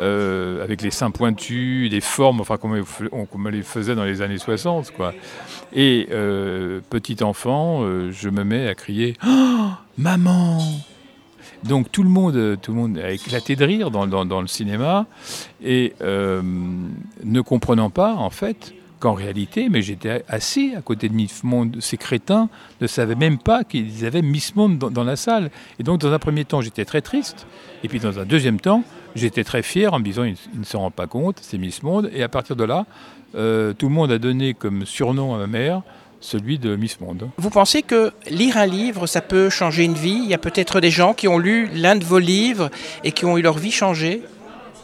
avec 0.00 0.80
les 0.82 0.90
seins 0.90 1.10
pointus, 1.10 1.90
les 1.90 2.00
formes, 2.00 2.40
enfin 2.40 2.56
comme 2.56 2.82
on, 3.12 3.48
les 3.48 3.62
faisait 3.62 3.94
dans 3.94 4.04
les 4.04 4.22
années 4.22 4.38
60, 4.38 4.92
quoi. 4.92 5.12
Et 5.72 6.08
petit 6.90 7.22
enfant, 7.22 7.82
je 8.10 8.28
me 8.30 8.42
mets 8.42 8.66
à 8.66 8.74
crier 8.74 9.16
oh, 9.24 9.68
Maman 9.98 10.58
donc 11.64 11.90
tout 11.92 12.02
le 12.02 12.08
monde, 12.08 12.58
tout 12.60 12.72
le 12.72 12.76
monde 12.76 12.98
a 12.98 13.10
éclaté 13.10 13.56
de 13.56 13.64
rire 13.64 13.90
dans, 13.90 14.40
le 14.40 14.46
cinéma 14.46 15.06
et 15.62 15.94
euh, 16.00 16.42
ne 17.24 17.40
comprenant 17.40 17.90
pas 17.90 18.14
en 18.14 18.30
fait 18.30 18.74
qu'en 18.98 19.14
réalité, 19.14 19.68
mais 19.68 19.82
j'étais 19.82 20.24
assis 20.28 20.74
à 20.76 20.80
côté 20.80 21.08
de 21.08 21.14
Miss 21.14 21.42
Monde, 21.42 21.78
ces 21.80 21.96
crétins 21.96 22.48
ne 22.80 22.86
savaient 22.86 23.16
même 23.16 23.38
pas 23.38 23.64
qu'ils 23.64 24.06
avaient 24.06 24.22
Miss 24.22 24.54
Monde 24.54 24.78
dans, 24.78 25.04
la 25.04 25.16
salle. 25.16 25.50
Et 25.80 25.82
donc 25.82 26.00
dans 26.00 26.12
un 26.12 26.20
premier 26.20 26.44
temps, 26.44 26.60
j'étais 26.60 26.84
très 26.84 27.00
triste, 27.00 27.46
et 27.82 27.88
puis 27.88 27.98
dans 27.98 28.20
un 28.20 28.24
deuxième 28.24 28.60
temps, 28.60 28.84
j'étais 29.16 29.42
très 29.42 29.62
fier 29.62 29.92
en 29.92 29.98
me 29.98 30.04
disant, 30.04 30.22
ils, 30.22 30.36
ne 30.56 30.64
se 30.64 30.76
rendent 30.76 30.92
pas 30.92 31.08
compte, 31.08 31.38
c'est 31.42 31.58
Miss 31.58 31.82
Monde. 31.82 32.10
Et 32.14 32.22
à 32.22 32.28
partir 32.28 32.54
de 32.54 32.62
là, 32.62 32.86
euh, 33.34 33.72
tout 33.72 33.88
le 33.88 33.94
monde 33.94 34.12
a 34.12 34.18
donné 34.18 34.54
comme 34.54 34.86
surnom 34.86 35.34
à 35.34 35.38
ma 35.38 35.46
mère 35.48 35.82
celui 36.22 36.58
de 36.58 36.76
Miss 36.76 37.00
Monde. 37.00 37.28
Vous 37.36 37.50
pensez 37.50 37.82
que 37.82 38.12
lire 38.30 38.56
un 38.56 38.66
livre, 38.66 39.06
ça 39.06 39.20
peut 39.20 39.50
changer 39.50 39.84
une 39.84 39.94
vie? 39.94 40.20
Il 40.22 40.30
y 40.30 40.34
a 40.34 40.38
peut-être 40.38 40.80
des 40.80 40.90
gens 40.90 41.12
qui 41.12 41.28
ont 41.28 41.38
lu 41.38 41.68
l'un 41.74 41.96
de 41.96 42.04
vos 42.04 42.18
livres 42.18 42.70
et 43.04 43.12
qui 43.12 43.26
ont 43.26 43.36
eu 43.36 43.42
leur 43.42 43.58
vie 43.58 43.70
changée? 43.70 44.22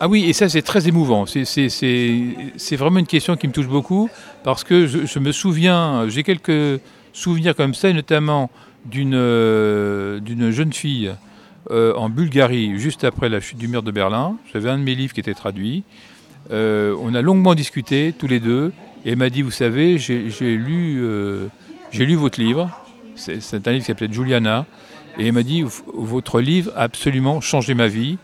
Ah 0.00 0.08
oui, 0.08 0.26
et 0.28 0.32
ça 0.32 0.48
c'est 0.48 0.62
très 0.62 0.86
émouvant. 0.86 1.26
C'est 1.26 2.76
vraiment 2.76 2.98
une 2.98 3.06
question 3.06 3.36
qui 3.36 3.48
me 3.48 3.52
touche 3.52 3.68
beaucoup 3.68 4.10
parce 4.44 4.62
que 4.62 4.86
je, 4.86 5.18
me 5.18 5.32
souviens, 5.32 6.08
j'ai 6.08 6.22
quelques 6.22 6.80
souvenirs 7.12 7.56
comme 7.56 7.74
ça, 7.74 7.92
notamment 7.92 8.50
d'une 8.84 9.14
euh, 9.14 10.52
jeune 10.52 10.72
fille 10.72 11.12
euh, 11.70 11.94
en 11.94 12.08
Bulgarie 12.08 12.78
juste 12.78 13.04
après 13.04 13.28
la 13.28 13.40
chute 13.40 13.58
du 13.58 13.68
mur 13.68 13.82
de 13.82 13.90
Berlin. 13.90 14.36
J'avais 14.52 14.70
un 14.70 14.78
de 14.78 14.82
mes 14.82 14.94
livres 14.94 15.12
qui 15.14 15.20
était 15.20 15.34
traduit. 15.34 15.82
Euh, 16.50 16.96
on 17.00 17.14
a 17.14 17.20
longuement 17.20 17.54
discuté 17.54 18.14
tous 18.16 18.26
les 18.26 18.40
deux 18.40 18.72
et 19.04 19.16
m'a 19.16 19.30
dit, 19.30 19.42
vous 19.42 19.50
savez, 19.50 19.98
j'ai 19.98 20.56
lu, 20.56 20.98
euh, 21.00 21.48
lu 21.92 22.14
votre 22.14 22.40
livre, 22.40 22.70
c'est 23.14 23.66
un 23.66 23.72
livre 23.72 23.84
qui 23.84 23.86
s'appelait 23.86 24.12
Juliana, 24.12 24.66
et 25.18 25.26
il 25.26 25.32
m'a 25.32 25.42
dit, 25.42 25.64
votre 25.94 26.40
livre 26.40 26.72
a 26.76 26.82
absolument 26.82 27.40
changé 27.40 27.74
ma 27.74 27.88
vie, 27.88 28.18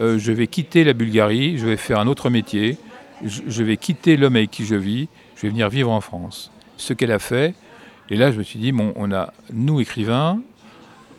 euh, 0.00 0.18
je 0.18 0.32
vais 0.32 0.46
quitter 0.46 0.84
la 0.84 0.92
Bulgarie, 0.92 1.58
je 1.58 1.66
vais 1.66 1.76
faire 1.76 2.00
un 2.00 2.06
autre 2.06 2.30
métier, 2.30 2.76
je, 3.24 3.62
vais 3.62 3.76
quitter 3.76 4.16
l'homme 4.16 4.36
avec 4.36 4.50
qui 4.50 4.64
je 4.64 4.74
vis, 4.74 5.08
je 5.36 5.42
vais 5.42 5.48
venir 5.48 5.70
vivre 5.70 5.90
en 5.90 6.00
France. 6.00 6.52
Ce 6.76 6.92
qu'elle 6.92 7.12
a 7.12 7.18
fait, 7.18 7.54
et 8.10 8.16
là 8.16 8.30
je 8.30 8.38
me 8.38 8.42
suis 8.42 8.58
dit, 8.58 8.72
bon, 8.72 8.92
on 8.96 9.10
a, 9.12 9.32
nous 9.52 9.80
écrivains, 9.80 10.40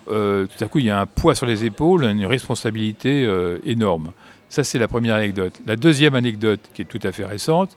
euh, 0.10 0.46
tout 0.46 0.64
à 0.64 0.68
coup 0.68 0.80
il 0.80 0.86
y 0.86 0.90
a 0.90 1.00
un 1.00 1.06
poids 1.06 1.34
sur 1.34 1.48
les 1.48 1.66
épaules, 1.66 2.04
une 2.04 2.26
responsabilité 2.26 3.28
énorme. 3.66 4.12
Ça 4.50 4.64
c'est 4.64 4.80
la 4.80 4.88
première 4.88 5.16
anecdote. 5.16 5.60
La 5.66 5.76
deuxième 5.76 6.14
anecdote, 6.14 6.62
qui 6.74 6.84
est 6.84 6.86
tout 6.86 7.00
à 7.02 7.12
fait 7.12 7.26
récente, 7.26 7.76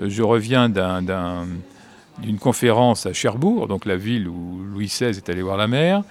je 0.00 0.22
reviens 0.22 0.68
d'une 0.68 2.38
conférence 2.38 3.06
à 3.06 3.12
Cherbourg, 3.12 3.66
donc 3.68 3.84
la 3.84 3.96
ville 3.96 4.28
où 4.28 4.62
Louis 4.72 4.86
XVI 4.86 5.16
est 5.16 5.28
allé 5.28 5.42
voir 5.42 5.56
la 5.56 5.68
mer. 5.68 6.02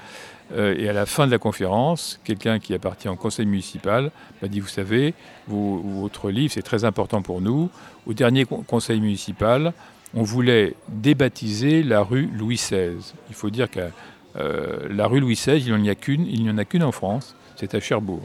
Euh, 0.56 0.76
et 0.78 0.88
à 0.88 0.94
la 0.94 1.06
fin 1.06 1.26
de 1.26 1.32
la 1.32 1.40
conférence, 1.40 2.20
quelqu'un 2.24 2.60
qui 2.60 2.74
appartient 2.74 3.10
au 3.10 3.16
conseil 3.16 3.46
municipal 3.46 4.12
m'a 4.42 4.48
dit, 4.48 4.60
vous 4.60 4.68
savez, 4.68 5.14
votre 5.48 6.30
livre, 6.30 6.54
c'est 6.54 6.62
très 6.62 6.86
important 6.86 7.22
pour 7.22 7.42
nous. 7.42 7.70
Au 8.06 8.14
dernier 8.14 8.46
conseil 8.46 9.02
municipal, 9.02 9.74
on 10.14 10.24
voulait 10.24 10.76
débaptiser 10.88 11.84
la 11.84 12.02
rue 12.02 12.30
Louis 12.34 12.56
XVI. 12.56 13.14
Il 13.30 13.36
faut 13.36 13.50
dire 13.50 13.70
que 13.70 13.90
euh, 14.38 14.88
la 14.90 15.08
rue 15.08 15.20
Louis 15.20 15.36
XVI, 15.36 15.60
il 15.60 15.74
n'y 15.74 15.90
en 15.90 15.92
a 15.92 15.96
qu'une, 15.96 16.26
il 16.28 16.44
n'y 16.44 16.50
en 16.50 16.58
a 16.58 16.66
qu'une 16.66 16.84
en 16.84 16.92
France, 16.92 17.36
c'est 17.58 17.76
à 17.76 17.80
Cherbourg. 17.82 18.24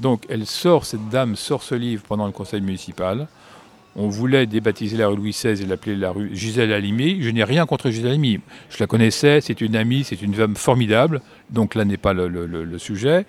Donc 0.00 0.24
elle 0.28 0.44
sort, 0.46 0.84
cette 0.84 1.08
dame 1.08 1.36
sort 1.36 1.62
ce 1.62 1.74
livre 1.74 2.02
pendant 2.06 2.26
le 2.26 2.32
conseil 2.32 2.60
municipal 2.60 3.28
on 3.96 4.08
voulait 4.08 4.46
débaptiser 4.46 4.96
la 4.96 5.08
rue 5.08 5.16
Louis 5.16 5.30
XVI 5.30 5.62
et 5.62 5.66
l'appeler 5.66 5.96
la 5.96 6.10
rue 6.10 6.30
Gisèle 6.34 6.72
Halimi. 6.72 7.18
Je 7.20 7.30
n'ai 7.30 7.44
rien 7.44 7.64
contre 7.66 7.90
Gisèle 7.90 8.12
Halimi. 8.12 8.40
Je 8.70 8.78
la 8.80 8.86
connaissais, 8.86 9.40
c'est 9.40 9.60
une 9.60 9.76
amie, 9.76 10.04
c'est 10.04 10.20
une 10.20 10.34
femme 10.34 10.56
formidable, 10.56 11.20
donc 11.50 11.74
là 11.74 11.84
n'est 11.84 11.96
pas 11.96 12.12
le, 12.12 12.78
sujet. 12.78 13.24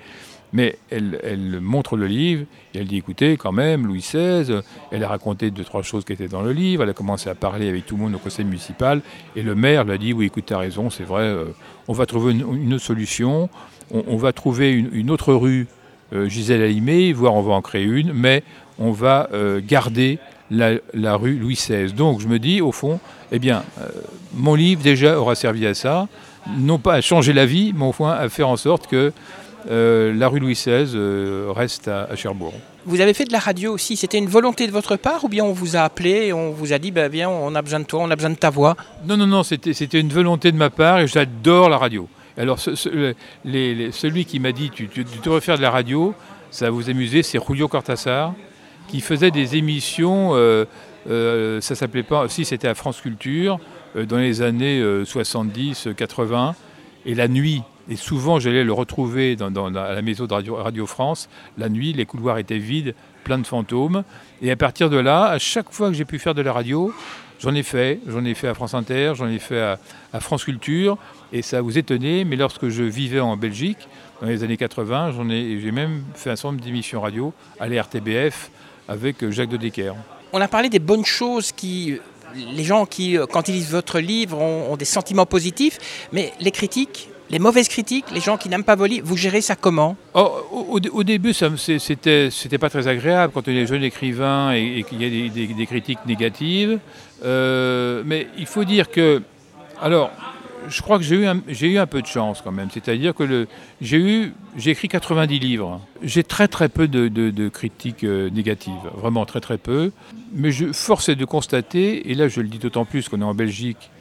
Mais 0.53 0.77
elle, 0.89 1.59
montre 1.61 1.97
le 1.97 2.07
livre 2.07 2.45
et 2.73 2.79
elle 2.79 2.87
dit 2.87 2.97
écoutez, 2.97 3.35
quand 3.35 3.51
même, 3.51 3.85
Louis 3.85 3.99
XVI, 3.99 4.61
elle 4.91 5.03
a 5.03 5.07
raconté 5.07 5.51
deux, 5.51 5.63
trois 5.63 5.81
choses 5.81 6.05
qui 6.05 6.13
étaient 6.13 6.27
dans 6.27 6.41
le 6.41 6.51
livre. 6.51 6.83
Elle 6.83 6.89
a 6.89 6.93
commencé 6.93 7.29
à 7.29 7.35
parler 7.35 7.67
avec 7.67 7.85
tout 7.85 7.97
le 7.97 8.03
monde 8.03 8.15
au 8.15 8.19
conseil 8.19 8.45
municipal. 8.45 9.01
Et 9.35 9.41
le 9.41 9.53
maire 9.53 9.83
lui 9.83 9.91
a 9.91 9.97
dit 9.97 10.13
oui, 10.13 10.27
écoute, 10.27 10.45
tu 10.47 10.53
as 10.53 10.57
raison, 10.57 10.89
c'est 10.89 11.03
vrai, 11.03 11.23
euh, 11.23 11.45
on 11.87 11.93
va 11.93 12.05
trouver 12.05 12.33
une, 12.33 12.79
solution. 12.79 13.49
On, 13.91 14.17
va 14.17 14.33
trouver 14.33 14.71
une, 14.71 15.11
autre 15.11 15.33
rue 15.33 15.67
euh, 16.13 16.27
Gisèle 16.27 16.61
Halimi, 16.61 17.11
voire 17.11 17.35
on 17.35 17.41
va 17.41 17.53
en 17.53 17.61
créer 17.61 17.83
une, 17.83 18.13
mais 18.13 18.41
on 18.79 18.91
va 18.91 19.29
euh, 19.33 19.61
garder 19.63 20.19
la, 20.51 21.15
rue 21.15 21.35
Louis 21.37 21.55
XVI. 21.55 21.93
Donc 21.93 22.21
je 22.21 22.27
me 22.27 22.39
dis, 22.39 22.61
au 22.61 22.71
fond, 22.71 22.99
eh 23.31 23.39
bien, 23.39 23.63
euh, 23.81 23.87
mon 24.33 24.55
livre 24.55 24.81
déjà 24.81 25.19
aura 25.19 25.35
servi 25.35 25.65
à 25.65 25.73
ça, 25.73 26.07
non 26.57 26.77
pas 26.77 26.93
à 26.95 27.01
changer 27.01 27.33
la 27.33 27.45
vie, 27.45 27.73
mais 27.75 27.85
au 27.85 27.91
fond 27.91 28.07
à 28.07 28.29
faire 28.29 28.49
en 28.49 28.57
sorte 28.57 28.87
que 28.87 29.11
euh, 29.71 30.13
la 30.13 30.27
rue 30.27 30.39
Louis 30.39 30.53
XVI 30.53 30.91
euh, 30.95 31.51
reste 31.55 31.87
à, 31.87 32.15
Cherbourg. 32.15 32.53
Vous 32.85 33.01
avez 33.01 33.15
fait 33.15 33.25
de 33.25 33.31
la 33.31 33.39
radio 33.39 33.73
aussi. 33.73 33.97
C'était 33.97 34.19
une 34.19 34.27
volonté 34.27 34.67
de 34.67 34.71
votre 34.71 34.95
part 34.95 35.23
ou 35.23 35.27
bien 35.29 35.43
on 35.43 35.53
vous 35.53 35.75
a 35.75 35.79
appelé 35.79 36.27
et 36.27 36.33
on 36.33 36.51
vous 36.51 36.71
a 36.71 36.77
dit 36.77 36.91
bah, 36.91 37.07
viens, 37.07 37.29
on 37.29 37.55
a 37.55 37.61
besoin 37.63 37.79
de 37.79 37.85
toi, 37.85 38.01
on 38.03 38.11
a 38.11 38.15
besoin 38.15 38.29
de 38.29 38.35
ta 38.35 38.51
voix? 38.51 38.75
Non, 39.07 39.17
non, 39.17 39.25
non, 39.25 39.41
c'était 39.41 39.99
une 39.99 40.09
volonté 40.09 40.51
de 40.51 40.57
ma 40.57 40.69
part 40.69 40.99
et 40.99 41.07
j'adore 41.07 41.69
la 41.69 41.79
radio. 41.79 42.07
Alors, 42.37 42.59
ce- 42.59 42.75
ce- 42.75 42.89
le- 42.89 43.15
les- 43.43 43.73
les- 43.73 43.91
celui 43.91 44.25
qui 44.25 44.39
m'a 44.39 44.51
dit 44.51 44.69
tu, 44.69 44.87
tu, 44.87 45.03
tu 45.03 45.17
devrais 45.23 45.41
faire 45.41 45.57
de 45.57 45.63
la 45.63 45.71
radio, 45.71 46.13
ça 46.51 46.65
va 46.65 46.71
vous 46.71 46.87
amuser, 46.89 47.23
c'est 47.23 47.39
Julio 47.43 47.67
Cortázar, 47.67 48.33
qui 48.87 49.01
faisait 49.01 49.31
des 49.31 49.55
émissions, 49.55 50.31
euh, 50.33 50.65
euh, 51.09 51.61
ça 51.61 51.75
s'appelait 51.75 52.03
pas, 52.03 52.27
si 52.29 52.45
c'était 52.45 52.67
à 52.67 52.75
France 52.75 53.01
Culture, 53.01 53.59
euh, 53.95 54.05
dans 54.05 54.17
les 54.17 54.41
années 54.41 54.81
70-80, 55.03 56.53
et 57.05 57.15
la 57.15 57.27
nuit. 57.27 57.61
Et 57.89 57.95
souvent, 57.95 58.39
j'allais 58.39 58.63
le 58.63 58.73
retrouver 58.73 59.37
à 59.39 59.93
la 59.93 60.01
maison 60.01 60.25
de 60.25 60.33
Radio, 60.33 60.85
France. 60.87 61.29
La 61.57 61.69
nuit, 61.69 61.93
les 61.93 62.05
couloirs 62.05 62.39
étaient 62.39 62.57
vides, 62.57 62.95
plein 63.23 63.37
de 63.37 63.45
fantômes. 63.45 64.03
Et 64.41 64.49
à 64.49 64.55
partir 64.55 64.89
de 64.89 64.97
là, 64.97 65.25
à 65.25 65.37
chaque 65.37 65.71
fois 65.71 65.89
que 65.89 65.93
j'ai 65.95 66.05
pu 66.05 66.17
faire 66.17 66.33
de 66.33 66.41
la 66.41 66.51
radio, 66.51 66.91
j'en 67.39 67.53
ai 67.53 67.61
fait. 67.61 67.99
J'en 68.07 68.25
ai 68.25 68.33
fait 68.33 68.47
à 68.47 68.55
France 68.55 68.73
Inter, 68.73 69.13
j'en 69.15 69.27
ai 69.27 69.37
fait 69.37 69.61
à, 69.61 70.19
France 70.19 70.45
Culture. 70.45 70.97
Et 71.31 71.43
ça 71.43 71.61
vous 71.61 71.77
étonnait, 71.77 72.23
mais 72.23 72.37
lorsque 72.37 72.69
je 72.69 72.81
vivais 72.81 73.19
en 73.19 73.37
Belgique, 73.37 73.87
dans 74.19 74.27
les 74.27 74.43
années 74.43 74.57
80, 74.57 75.11
j'en 75.11 75.29
ai, 75.29 75.59
j'ai 75.59 75.71
même 75.71 76.03
fait 76.15 76.31
un 76.31 76.35
certain 76.35 76.53
nombre 76.53 76.63
d'émissions 76.63 77.01
radio 77.01 77.33
à 77.59 77.67
la 77.67 77.83
RTBF 77.83 78.49
avec 78.87 79.23
euh, 79.23 79.31
Jacques 79.31 79.49
de 79.49 79.57
Decker. 79.57 79.93
On 80.33 80.41
a 80.41 80.47
parlé 80.47 80.69
des 80.69 80.79
bonnes 80.79 81.05
choses 81.05 81.51
qui. 81.51 81.97
Les 82.53 82.65
gens 82.65 82.85
qui, 82.85 83.17
euh, 83.17 83.25
quand 83.25 83.47
ils 83.47 83.53
lisent 83.53 83.71
votre 83.71 83.99
livre, 83.99 84.37
ont, 84.37 84.73
ont 84.73 84.75
des 84.75 84.83
sentiments 84.85 85.25
positifs, 85.25 85.77
mais 86.11 86.33
les 86.41 86.51
critiques, 86.51 87.07
les 87.29 87.39
mauvaises 87.39 87.69
critiques, 87.69 88.05
les 88.13 88.19
gens 88.19 88.35
qui 88.37 88.49
n'aiment 88.49 88.65
pas 88.65 88.75
vos 88.75 88.85
livres, 88.85 89.07
vous 89.07 89.15
gérez 89.15 89.39
ça 89.39 89.55
comment? 89.55 89.95
Oh, 90.13 90.69
au, 90.91 91.03
début, 91.03 91.31
ça 91.33 91.49
c'était 91.55 92.27
c'était 92.29 92.57
pas 92.57 92.69
très 92.69 92.87
agréable 92.89 93.31
quand 93.33 93.47
on 93.47 93.51
est 93.51 93.65
jeune 93.65 93.83
écrivain 93.83 94.53
et, 94.53 94.79
et 94.79 94.83
qu'il 94.83 95.01
y 95.01 95.05
a 95.05 95.09
des, 95.09 95.29
des- 95.29 95.53
des 95.53 95.65
critiques 95.65 96.05
négatives. 96.05 96.77
Euh, 97.23 98.03
mais 98.05 98.27
il 98.37 98.45
faut 98.45 98.65
dire 98.65 98.91
que, 98.91 99.21
alors, 99.81 100.11
je 100.69 100.81
crois 100.81 100.97
que 100.97 101.03
j'ai 101.03 101.15
eu, 101.15 101.77
un- 101.77 101.85
peu 101.85 102.01
de 102.01 102.07
chance 102.07 102.41
quand 102.41 102.51
même. 102.51 102.69
C'est-à-dire 102.71 103.13
que 103.13 103.47
j'ai 103.81 104.31
écrit 104.65 104.87
90 104.87 105.39
livres. 105.39 105.81
J'ai 106.01 106.23
très 106.23 106.47
très 106.47 106.69
peu 106.69 106.87
de, 106.87 107.49
critiques 107.49 108.03
euh, 108.03 108.29
négatives, 108.29 108.73
vraiment 108.95 109.25
très 109.25 109.41
très 109.41 109.57
peu. 109.57 109.91
Mais 110.33 110.51
je 110.51 110.71
force 110.73 111.09
est 111.09 111.15
de 111.15 111.25
constater, 111.25 112.09
et 112.09 112.15
là 112.15 112.27
je 112.27 112.41
le 112.41 112.47
dis 112.47 112.57
d'autant 112.59 112.85
plus 112.85 113.09
qu'on 113.09 113.21
est 113.21 113.25
en 113.25 113.35
Belgique 113.35 113.91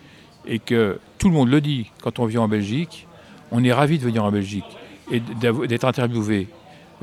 et 0.46 0.58
que 0.58 0.98
tout 1.18 1.28
le 1.28 1.34
monde 1.34 1.48
le 1.48 1.60
dit 1.60 1.90
quand 2.02 2.18
on 2.18 2.26
vient 2.26 2.42
en 2.42 2.48
Belgique, 2.48 3.06
on 3.50 3.62
est 3.64 3.72
ravi 3.72 3.98
de 3.98 4.04
venir 4.04 4.24
en 4.24 4.32
Belgique 4.32 4.64
et 5.10 5.20
d'être 5.20 5.84
interviewé 5.84 6.48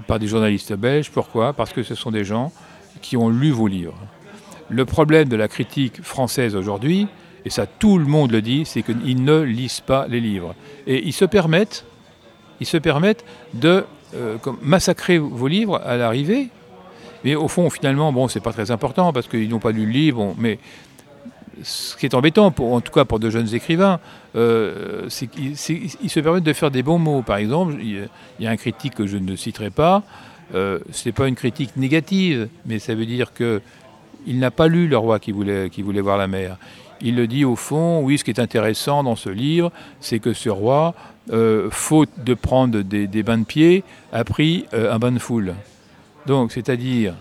par 0.08 0.20
des 0.20 0.27
journalistes 0.27 0.74
belges. 0.74 1.12
Pourquoi? 1.12 1.53
Parce 1.53 1.74
que 1.74 1.84
ce 1.84 1.96
sont 1.96 2.12
des 2.12 2.24
gens 2.24 2.51
qui 3.01 3.18
ont 3.18 3.30
lu 3.30 3.51
vos 3.51 3.68
livres. 3.68 3.98
Le 4.70 4.86
problème 4.86 5.27
de 5.27 5.36
la 5.36 5.48
critique 5.48 6.01
française 6.01 6.56
aujourd'hui, 6.56 7.08
et 7.45 7.50
ça 7.50 7.65
tout 7.65 7.98
le 7.98 8.05
monde 8.05 8.31
le 8.31 8.41
dit, 8.41 8.63
c'est 8.65 8.83
qu'ils 8.83 9.24
ne 9.24 9.41
lisent 9.41 9.81
pas 9.81 10.05
les 10.07 10.19
livres. 10.19 10.53
Et 10.88 11.05
ils 11.05 11.13
se 11.13 11.25
permettent, 11.25 11.86
ils 12.60 12.67
se 12.67 12.77
permettent 12.77 13.25
de 13.53 13.86
euh, 14.15 14.38
massacrer 14.62 15.17
vos 15.17 15.48
livres 15.48 15.81
à 15.86 15.98
l'arrivée. 15.98 16.50
Mais 17.24 17.36
au 17.36 17.48
fond, 17.48 17.69
finalement, 17.69 18.12
bon, 18.12 18.27
c'est 18.27 18.39
pas 18.39 18.51
très 18.53 18.71
important 18.71 19.13
parce 19.13 19.27
qu'ils 19.27 19.50
n'ont 19.50 19.60
pas 19.60 19.71
lu 19.71 19.86
le 19.86 19.91
livre. 19.91 20.33
mais 20.38 20.60
ce 21.63 21.95
qui 21.95 22.05
est 22.07 22.15
embêtant, 22.15 22.53
en 22.57 22.81
tout 22.81 22.91
cas 22.91 23.05
pour 23.05 23.19
de 23.19 23.29
jeunes 23.29 23.53
écrivains, 23.53 24.00
euh, 24.36 25.05
c'est 25.10 25.27
qu'ils 25.27 25.55
se 25.57 26.19
permettent 26.19 26.43
de 26.43 26.53
faire 26.53 26.71
des 26.71 26.81
bons 26.81 26.98
mots. 26.98 27.21
Par 27.21 27.38
exemple, 27.38 27.75
il 27.79 28.07
y 28.39 28.48
a- 28.48 28.50
un 28.50 28.55
critique 28.57 28.95
que 28.95 29.05
je 29.05 29.17
ne 29.17 29.36
citerai 29.36 29.69
pas. 29.69 30.01
Euh, 30.55 30.79
ce 30.91 31.07
n'est 31.07 31.13
pas 31.13 31.27
une 31.27 31.36
critique 31.36 31.75
négative, 31.77 32.48
mais 32.65 32.79
ça 32.79 32.95
veut 32.95 33.05
dire 33.05 33.33
que 33.33 33.62
il 34.25 34.39
n'a 34.39 34.51
pas 34.51 34.67
lu 34.67 34.88
Le 34.88 34.98
Roi 34.98 35.19
qui 35.19 35.31
voulait, 35.31 35.69
qui 35.69 35.81
voulait 35.81 36.01
voir 36.01 36.17
la 36.17 36.27
mer. 36.27 36.57
Il 37.01 37.15
le 37.15 37.27
dit 37.27 37.46
au 37.46 37.55
fond, 37.55 38.01
oui, 38.03 38.17
ce 38.17 38.24
qui 38.24 38.31
est 38.31 38.39
intéressant 38.39 39.03
dans 39.03 39.15
ce 39.15 39.29
livre, 39.29 39.72
c'est 40.00 40.20
que 40.20 40.34
ce 40.34 40.50
roi, 40.50 40.93
euh, 41.31 41.70
faute 41.72 42.10
de 42.17 42.34
prendre 42.34 42.81
des, 42.81 43.24
bains 43.24 43.39
de 43.39 43.46
pied, 43.46 43.84
a 44.12 44.24
pris 44.24 44.65
euh, 44.74 44.93
un 44.93 45.00
bain 45.00 45.12
de 45.12 45.20
foule. 45.20 45.55
Donc, 46.27 46.51
c'est-à-dire, 46.51 47.15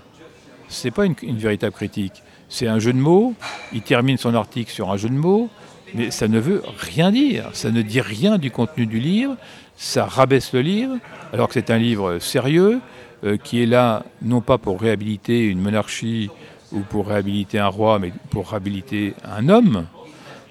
c'est 0.69 0.91
pas 0.91 1.07
une, 1.07 1.15
une 1.23 1.39
véritable 1.39 1.75
critique. 1.75 2.23
C'est 2.49 2.67
un 2.67 2.79
jeu 2.79 2.93
de 2.93 2.99
mots. 2.99 3.35
Il 3.73 3.83
termine 3.83 4.19
son 4.19 4.35
article 4.35 4.71
sur 4.71 4.91
un 4.91 4.97
jeu 4.97 5.09
de 5.09 5.15
mots, 5.15 5.49
mais 5.95 6.11
ça 6.11 6.29
ne 6.29 6.39
veut 6.39 6.63
rien 6.79 7.11
dire. 7.11 7.49
Ça 7.53 7.71
ne 7.71 7.81
dit 7.81 8.01
rien 8.01 8.39
du 8.39 8.51
contenu 8.51 8.87
du 8.87 8.99
livre. 8.99 9.37
Ça 9.77 10.05
rabaisse 10.05 10.53
le 10.53 10.61
livre, 10.61 10.97
alors 11.33 11.49
que 11.49 11.55
c'est 11.55 11.71
un 11.71 11.79
livre 11.79 12.19
sérieux 12.19 12.81
euh, 13.25 13.37
qui 13.37 13.63
est 13.63 13.67
là 13.67 14.05
non 14.23 14.41
pas 14.41 14.59
pour 14.59 14.81
réhabiliter 14.81 15.45
une 15.45 15.61
monarchie 15.61 16.31
ou 16.73 16.81
pour 16.81 17.09
réhabiliter 17.09 17.59
un 17.59 17.69
roi, 17.69 17.99
mais 17.99 18.13
pour 18.31 18.51
réhabiliter 18.51 19.15
un 19.25 19.49
homme. 19.49 19.87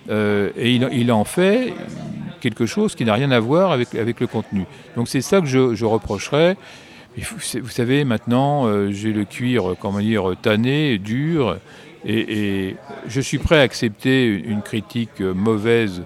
Euh, 0.09 0.49
et 0.57 0.73
il, 0.73 1.11
en 1.11 1.23
fait 1.23 1.73
quelque 2.41 2.65
chose 2.65 2.95
qui 2.95 3.05
n'a 3.05 3.13
rien 3.13 3.31
à 3.31 3.39
voir 3.39 3.71
avec, 3.71 4.19
le 4.19 4.27
contenu. 4.27 4.65
Donc 4.95 5.07
c'est 5.07 5.21
ça 5.21 5.39
que 5.41 5.47
je, 5.47 5.75
je 5.75 5.85
reprocherais. 5.85 6.57
Vous 7.17 7.69
savez, 7.69 8.05
maintenant, 8.05 8.65
euh, 8.65 8.91
j'ai 8.91 9.11
le 9.11 9.25
cuir, 9.25 9.75
comment 9.79 9.99
dire, 9.99 10.35
tanné, 10.41 10.97
dur, 10.97 11.57
et, 12.05 12.75
je 13.07 13.21
suis 13.21 13.39
prêt 13.39 13.59
à 13.59 13.61
accepter 13.61 14.25
une, 14.25 14.61
critique 14.61 15.19
mauvaise 15.19 16.03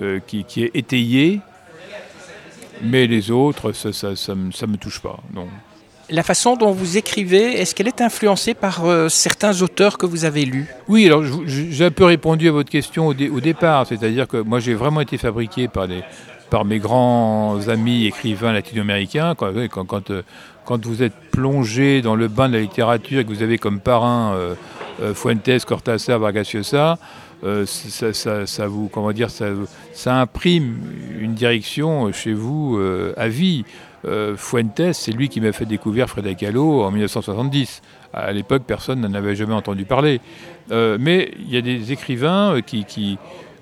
euh, 0.00 0.18
qui, 0.26 0.44
est 0.56 0.70
étayée, 0.74 1.40
mais 2.82 3.06
les 3.06 3.30
autres, 3.30 3.72
ça 3.72 3.88
ne 4.10 4.34
me, 4.34 4.66
me 4.66 4.76
touche 4.76 5.00
pas. 5.00 5.20
Non. 5.32 5.46
La 6.08 6.22
façon 6.22 6.54
dont 6.56 6.70
vous 6.70 6.96
écrivez, 6.96 7.60
est-ce 7.60 7.74
qu'elle 7.74 7.88
est 7.88 8.00
influencée 8.00 8.54
par 8.54 8.84
euh, 8.84 9.08
certains 9.08 9.60
auteurs 9.62 9.98
que 9.98 10.06
vous 10.06 10.24
avez 10.24 10.44
lus? 10.44 10.66
Oui, 10.86 11.06
alors 11.06 11.24
j'ai 11.46 11.84
un 11.84 11.90
peu 11.90 12.04
répondu 12.04 12.48
à 12.48 12.52
votre 12.52 12.70
question 12.70 13.08
au, 13.08 13.14
dé- 13.14 13.28
au 13.28 13.40
départ, 13.40 13.88
c'est-à-dire 13.88 14.28
que 14.28 14.36
moi 14.36 14.60
j'ai 14.60 14.74
vraiment 14.74 15.00
été 15.00 15.18
fabriqué 15.18 15.66
par, 15.66 15.88
par 16.48 16.64
mes 16.64 16.78
grands 16.78 17.58
amis 17.68 18.06
écrivains 18.06 18.52
latino-américains. 18.52 19.34
Quand, 19.34 20.10
euh, 20.10 20.22
quand 20.64 20.86
vous 20.86 21.02
êtes 21.02 21.14
plongé 21.32 22.02
dans 22.02 22.14
le 22.14 22.28
bain 22.28 22.48
de 22.48 22.54
la 22.54 22.60
littérature 22.60 23.18
et 23.20 23.24
que 23.24 23.30
vous 23.30 23.42
avez 23.42 23.58
comme 23.58 23.80
parrain 23.80 24.34
euh, 24.36 25.12
Fuentes, 25.12 25.64
Cortázar, 25.66 26.20
Vargas 26.20 26.48
Llosa, 26.54 26.98
euh, 27.44 27.66
ça, 27.66 28.66
vous, 28.66 28.88
comment 28.88 29.12
dire, 29.12 29.30
ça, 29.30 29.46
ça 29.92 30.20
imprime 30.20 30.76
une 31.20 31.34
direction 31.34 32.12
chez 32.12 32.32
vous 32.32 32.76
euh, 32.78 33.12
à 33.16 33.28
vie. 33.28 33.64
Euh, 34.04 34.36
Fuentes, 34.36 34.92
c'est 34.92 35.12
lui 35.12 35.28
qui 35.28 35.40
m'a 35.40 35.52
fait 35.52 35.66
découvrir 35.66 36.08
Frida 36.08 36.34
Kahlo 36.34 36.82
en 36.82 36.90
1970. 36.90 37.82
À 38.12 38.32
l'époque, 38.32 38.62
personne 38.66 39.00
n'en 39.00 39.12
avait 39.14 39.34
jamais 39.34 39.54
entendu 39.54 39.84
parler. 39.84 40.20
Euh, 40.70 40.96
mais 41.00 41.32
il 41.40 41.52
y 41.52 41.56
a 41.56 41.60
des 41.60 41.92
écrivains 41.92 42.56
euh, 42.56 42.60
qui, 42.60 43.18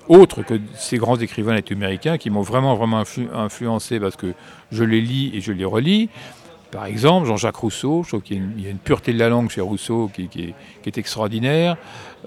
autres 0.07 0.43
que 0.43 0.55
ces 0.75 0.97
grands 0.97 1.17
écrivains 1.17 1.53
latino-américains, 1.53 2.17
qui 2.17 2.29
m'ont 2.29 2.41
vraiment, 2.41 2.75
vraiment 2.75 3.01
influ- 3.01 3.27
influencé 3.33 3.99
parce 3.99 4.15
que 4.15 4.33
je 4.71 4.83
les 4.83 5.01
lis 5.01 5.31
et 5.33 5.41
je 5.41 5.51
les 5.51 5.65
relis. 5.65 6.09
Par 6.71 6.85
exemple, 6.85 7.27
Jean-Jacques 7.27 7.55
Rousseau, 7.55 8.03
je 8.03 8.09
trouve 8.09 8.21
qu'il 8.21 8.37
y 8.59 8.67
a 8.67 8.69
une, 8.69 8.77
pureté 8.77 9.13
de 9.13 9.19
la 9.19 9.29
langue 9.29 9.49
chez 9.49 9.61
Rousseau 9.61 10.09
qui, 10.13 10.53
est, 10.85 10.97
extraordinaire. 10.97 11.77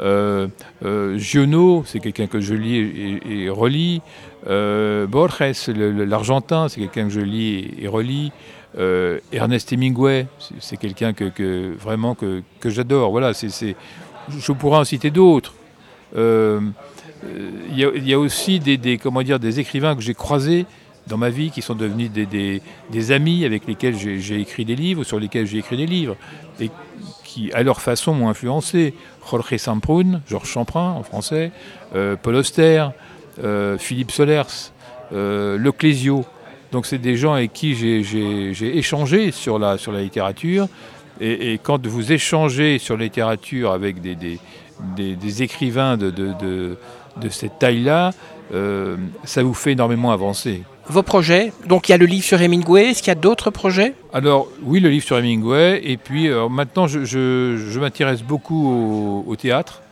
Euh, 0.01 0.49
euh, 0.85 1.19
Giono, 1.19 1.83
c'est 1.87 1.99
quelqu'un 1.99 2.27
que 2.27 2.41
je 2.41 2.55
lis 2.55 3.21
et, 3.29 3.51
relis. 3.51 4.01
Euh, 4.49 5.07
Borges, 5.07 5.35
l'Argentin, 5.77 6.69
c'est 6.69 6.81
quelqu'un 6.81 7.05
que 7.05 7.11
je 7.11 7.21
lis 7.21 7.71
et, 7.81 7.89
relis. 7.89 8.33
Euh, 8.79 9.19
Ernest 9.33 9.73
Hemingway, 9.73 10.27
c'est- 10.61 10.77
quelqu'un 10.77 11.13
que, 11.13 11.75
vraiment 11.79 12.15
que, 12.15 12.43
j'adore. 12.65 13.11
Voilà, 13.11 13.33
je 13.33 14.53
pourrais 14.53 14.79
en 14.79 14.85
citer 14.85 15.11
d'autres. 15.11 15.55
Il 16.15 16.73
y, 17.75 18.13
a- 18.15 18.19
aussi 18.19 18.61
des 18.61 19.61
écrivains 19.61 19.97
que 19.97 20.03
j'ai 20.03 20.15
croisés 20.15 20.67
dans 21.09 21.17
ma 21.17 21.31
vie 21.31 21.51
qui 21.51 21.63
sont 21.63 21.75
devenus 21.75 22.11
des, 22.11 23.13
amis 23.13 23.45
avec 23.45 23.67
lesquels 23.67 23.97
j'ai 23.97 24.41
écrit 24.41 24.65
des 24.65 24.77
livres, 24.77 25.05
sur 25.05 25.19
lesquels 25.19 25.47
j'ai 25.47 25.59
écrit 25.59 25.77
des 25.77 25.87
livres, 25.87 26.17
et 26.61 26.71
qui, 27.25 27.53
à 27.53 27.63
leur 27.63 27.81
façon, 27.81 28.15
m'ont 28.15 28.29
influencé. 28.29 28.95
Jorge 29.29 29.57
Samprun, 29.57 30.21
Georges 30.29 30.49
Champrin 30.49 30.93
en 30.93 31.03
français, 31.03 31.53
euh, 31.95 32.17
Paul 32.21 32.37
Auster, 32.37 32.89
euh, 33.43 33.77
Philippe 33.79 34.11
Solers, 34.11 34.73
euh, 35.13 35.59
Le 35.59 35.73
Clésio. 35.73 36.25
Donc 36.73 36.87
c'est 36.87 36.99
des 36.99 37.17
gens 37.17 37.35
avec 37.35 37.53
qui 37.53 37.75
j'ai- 37.75 38.79
échangé 38.79 39.31
sur 39.31 39.59
la, 39.59 39.79
sur 39.79 39.93
la 39.93 40.03
littérature. 40.03 40.69
Et, 41.21 41.59
quand 41.63 41.85
vous 41.85 42.13
échangez 42.13 42.79
sur 42.79 42.97
la 42.97 43.05
littérature 43.05 43.73
avec 43.73 44.01
des, 44.01 45.43
écrivains 45.43 45.97
de 45.97 46.77
cette 47.29 47.59
taille-là, 47.59 48.13
euh, 48.55 48.97
ça 49.25 49.43
vous 49.43 49.55
fait 49.55 49.73
énormément 49.73 50.11
avancer. 50.11 50.63
Vos 50.91 51.03
projets? 51.03 51.53
Donc 51.67 51.89
il 51.89 51.93
y 51.93 51.95
a 51.95 51.99
le 51.99 52.07
livre 52.07 52.25
sur 52.25 52.41
Hemingway, 52.41 52.91
est-ce 52.91 53.01
qu'il 53.03 53.09
y 53.09 53.11
a 53.11 53.15
d'autres 53.15 53.51
projets? 53.51 53.93
Alors 54.15 54.49
oui, 54.63 54.81
le 54.81 54.89
livre 54.89 55.05
sur 55.05 55.19
Hemingway, 55.19 55.83
et 55.85 55.99
puis 55.99 56.29
euh, 56.29 56.49
maintenant 56.49 56.87
je, 56.87 57.79
m'intéresse 57.79 58.23
beaucoup 58.23 59.23
au, 59.27 59.37
théâtre. 59.37 59.83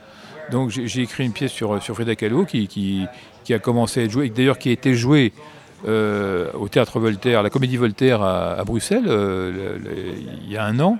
Donc 0.51 0.71
j'ai 0.71 1.03
écrit 1.03 1.27
une 1.27 1.33
pièce 1.33 1.53
sur, 1.53 1.83
sur 1.83 1.95
Frida 1.95 2.15
Kahlo 2.15 2.47
qui, 2.47 3.07
a 3.51 3.59
commencé 3.59 4.01
à 4.01 4.05
être 4.05 4.11
jouée, 4.11 4.31
d'ailleurs 4.31 4.59
qui 4.59 4.71
a 4.71 4.73
été 4.73 4.95
jouée 4.95 5.35
euh, 5.87 6.51
au 6.55 6.69
théâtre 6.69 6.99
Voltaire, 6.99 7.43
la 7.43 7.51
Comédie 7.51 7.77
Voltaire 7.77 8.23
à, 8.23 8.65
Bruxelles, 8.65 9.05
euh, 9.07 9.53
le- 9.53 9.79
le- 9.79 9.97
il 10.47 10.51
y 10.51 10.57
a 10.57 10.65
un 10.65 10.81
an. 10.81 10.99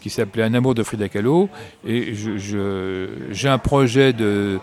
qui 0.00 0.10
s'appelait 0.10 0.42
Un 0.42 0.54
amour 0.54 0.74
de 0.74 0.82
Frida 0.82 1.08
Kahlo. 1.08 1.48
Et 1.86 2.12
j'ai 2.14 3.48
un 3.48 3.58
projet 3.58 4.12
de, 4.12 4.58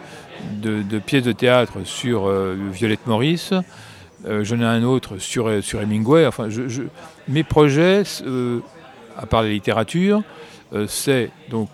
pièce 1.05 1.23
de 1.23 1.31
théâtre 1.31 1.77
sur 1.85 2.29
Violette 2.73 3.07
Maurice. 3.07 3.53
J'en 4.41 4.59
ai 4.59 4.65
un 4.65 4.83
autre 4.83 5.17
sur, 5.17 5.63
sur 5.63 5.81
Hemingway. 5.81 6.25
Enfin, 6.25 6.47
mes 7.27 7.43
projets, 7.43 8.03
à 9.17 9.25
part 9.25 9.43
la 9.43 9.49
littérature, 9.49 10.23
c'est 10.87 11.29
donc 11.49 11.69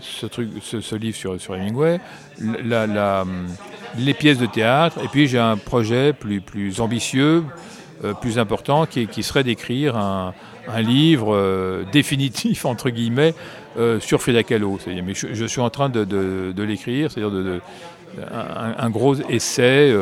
ce, 0.00 0.26
truc, 0.26 0.48
ce, 0.62 0.96
livre 0.96 1.16
sur, 1.16 1.40
sur 1.40 1.54
Hemingway, 1.54 2.00
les 3.98 4.14
pièces 4.14 4.38
de 4.38 4.46
théâtre, 4.46 4.98
et 5.02 5.08
puis 5.08 5.26
j'ai 5.26 5.38
un 5.38 5.56
projet 5.56 6.12
plus, 6.12 6.40
plus 6.40 6.80
ambitieux, 6.80 7.44
euh, 8.04 8.14
plus 8.14 8.38
important, 8.38 8.86
qui, 8.86 9.22
serait 9.22 9.44
d'écrire 9.44 9.96
un, 9.96 10.34
un, 10.68 10.80
livre 10.80 11.34
euh, 11.34 11.84
définitif, 11.90 12.64
entre 12.64 12.90
guillemets, 12.90 13.34
euh, 13.78 14.00
sur 14.00 14.20
Frida 14.20 14.42
Kahlo. 14.42 14.78
Mais 14.86 15.14
je, 15.14 15.44
suis 15.46 15.60
en 15.60 15.70
train 15.70 15.88
de, 15.88 16.04
de, 16.04 16.62
l'écrire, 16.62 17.10
c'est-à-dire 17.10 17.32
de, 17.32 17.60
un, 18.30 18.90
gros 18.90 19.16
essai 19.28 19.94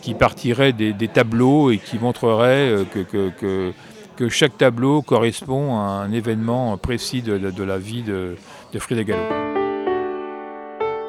qui 0.00 0.14
partirait 0.14 0.72
des, 0.72 1.08
tableaux 1.08 1.70
et 1.70 1.78
qui 1.78 1.98
montrerait 1.98 2.86
que, 2.92 3.00
que, 3.00 3.30
que, 3.30 3.72
que, 4.16 4.28
chaque 4.28 4.56
tableau 4.58 5.02
correspond 5.02 5.76
à 5.78 5.82
un 5.82 6.12
événement 6.12 6.76
précis 6.76 7.22
de, 7.22 7.62
la 7.62 7.78
vie 7.78 8.02
de, 8.02 8.36
de 8.72 8.78
Frida 8.78 9.04
Kahlo. 9.04 9.47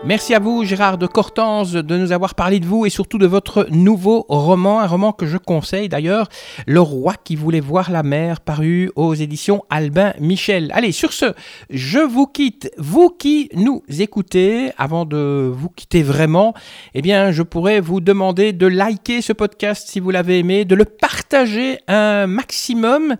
Merci 0.05 0.33
à 0.33 0.39
vous, 0.39 0.63
Gérard 0.63 0.97
de 0.97 1.07
Cortance, 1.07 1.73
de 1.73 1.97
nous 1.97 2.13
avoir 2.13 2.33
parlé 2.33 2.61
de 2.61 2.65
vous 2.65 2.85
et 2.85 2.89
surtout 2.89 3.17
de 3.17 3.27
votre 3.27 3.67
nouveau 3.69 4.25
roman, 4.29 4.79
un 4.79 4.87
roman 4.87 5.11
que 5.11 5.25
je 5.25 5.35
conseille 5.37 5.89
d'ailleurs, 5.89 6.29
Le 6.65 6.79
roi 6.79 7.15
qui 7.21 7.35
voulait 7.35 7.59
voir 7.59 7.91
la 7.91 8.01
mer, 8.01 8.39
paru 8.39 8.91
aux 8.95 9.13
éditions 9.13 9.65
Albin 9.69 10.13
Michel. 10.21 10.71
Allez, 10.73 10.93
sur 10.93 11.11
ce, 11.11 11.33
je 11.69 11.99
vous 11.99 12.27
quitte. 12.27 12.71
Vous 12.77 13.09
qui 13.09 13.49
nous 13.53 13.83
écoutez, 13.89 14.71
avant 14.77 15.03
de 15.03 15.51
vous 15.53 15.67
quitter 15.67 16.01
vraiment, 16.01 16.53
eh 16.93 17.01
bien, 17.01 17.31
je 17.31 17.43
pourrais 17.43 17.81
vous 17.81 17.99
demander 17.99 18.53
de 18.53 18.67
liker 18.67 19.21
ce 19.21 19.33
podcast 19.33 19.89
si 19.89 19.99
vous 19.99 20.11
l'avez 20.11 20.39
aimé, 20.39 20.63
de 20.63 20.75
le 20.75 20.85
partager 20.85 21.77
un 21.89 22.25
maximum, 22.25 23.17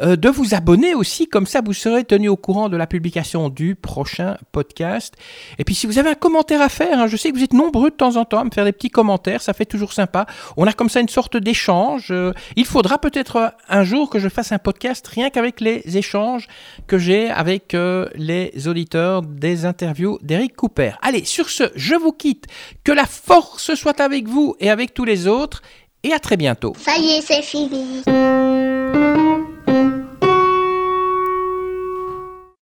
euh, 0.00 0.14
de 0.14 0.28
vous 0.28 0.54
abonner 0.54 0.94
aussi, 0.94 1.26
comme 1.26 1.46
ça 1.46 1.60
vous 1.60 1.72
serez 1.72 2.04
tenu 2.04 2.28
au 2.28 2.36
courant 2.36 2.68
de 2.68 2.76
la 2.76 2.86
publication 2.86 3.48
du 3.48 3.74
prochain 3.74 4.36
podcast. 4.52 5.14
Et 5.58 5.64
puis, 5.64 5.74
si 5.74 5.88
vous 5.88 5.98
avez 5.98 6.10
un 6.10 6.19
commentaire 6.20 6.62
à 6.62 6.68
faire. 6.68 7.00
Hein. 7.00 7.06
Je 7.08 7.16
sais 7.16 7.30
que 7.30 7.36
vous 7.36 7.42
êtes 7.42 7.52
nombreux 7.52 7.90
de 7.90 7.96
temps 7.96 8.16
en 8.16 8.24
temps 8.24 8.38
à 8.38 8.44
me 8.44 8.50
faire 8.50 8.64
des 8.64 8.72
petits 8.72 8.90
commentaires, 8.90 9.42
ça 9.42 9.52
fait 9.52 9.64
toujours 9.64 9.92
sympa. 9.92 10.26
On 10.56 10.66
a 10.66 10.72
comme 10.72 10.88
ça 10.88 11.00
une 11.00 11.08
sorte 11.08 11.36
d'échange. 11.36 12.08
Euh, 12.10 12.32
il 12.54 12.66
faudra 12.66 12.98
peut-être 12.98 13.36
euh, 13.36 13.48
un 13.68 13.82
jour 13.82 14.08
que 14.08 14.20
je 14.20 14.28
fasse 14.28 14.52
un 14.52 14.58
podcast 14.58 15.06
rien 15.08 15.30
qu'avec 15.30 15.60
les 15.60 15.82
échanges 15.96 16.46
que 16.86 16.98
j'ai 16.98 17.30
avec 17.30 17.74
euh, 17.74 18.08
les 18.14 18.68
auditeurs 18.68 19.22
des 19.22 19.64
interviews 19.64 20.18
d'Eric 20.22 20.54
Cooper. 20.54 20.92
Allez, 21.02 21.24
sur 21.24 21.50
ce, 21.50 21.64
je 21.74 21.94
vous 21.94 22.12
quitte. 22.12 22.46
Que 22.84 22.92
la 22.92 23.06
force 23.06 23.74
soit 23.74 24.00
avec 24.00 24.28
vous 24.28 24.54
et 24.60 24.70
avec 24.70 24.94
tous 24.94 25.04
les 25.04 25.26
autres. 25.26 25.62
Et 26.02 26.12
à 26.12 26.18
très 26.18 26.36
bientôt. 26.36 26.72
Ça 26.78 26.96
y 26.96 27.10
est, 27.10 27.20
c'est 27.20 27.42
fini. 27.42 28.02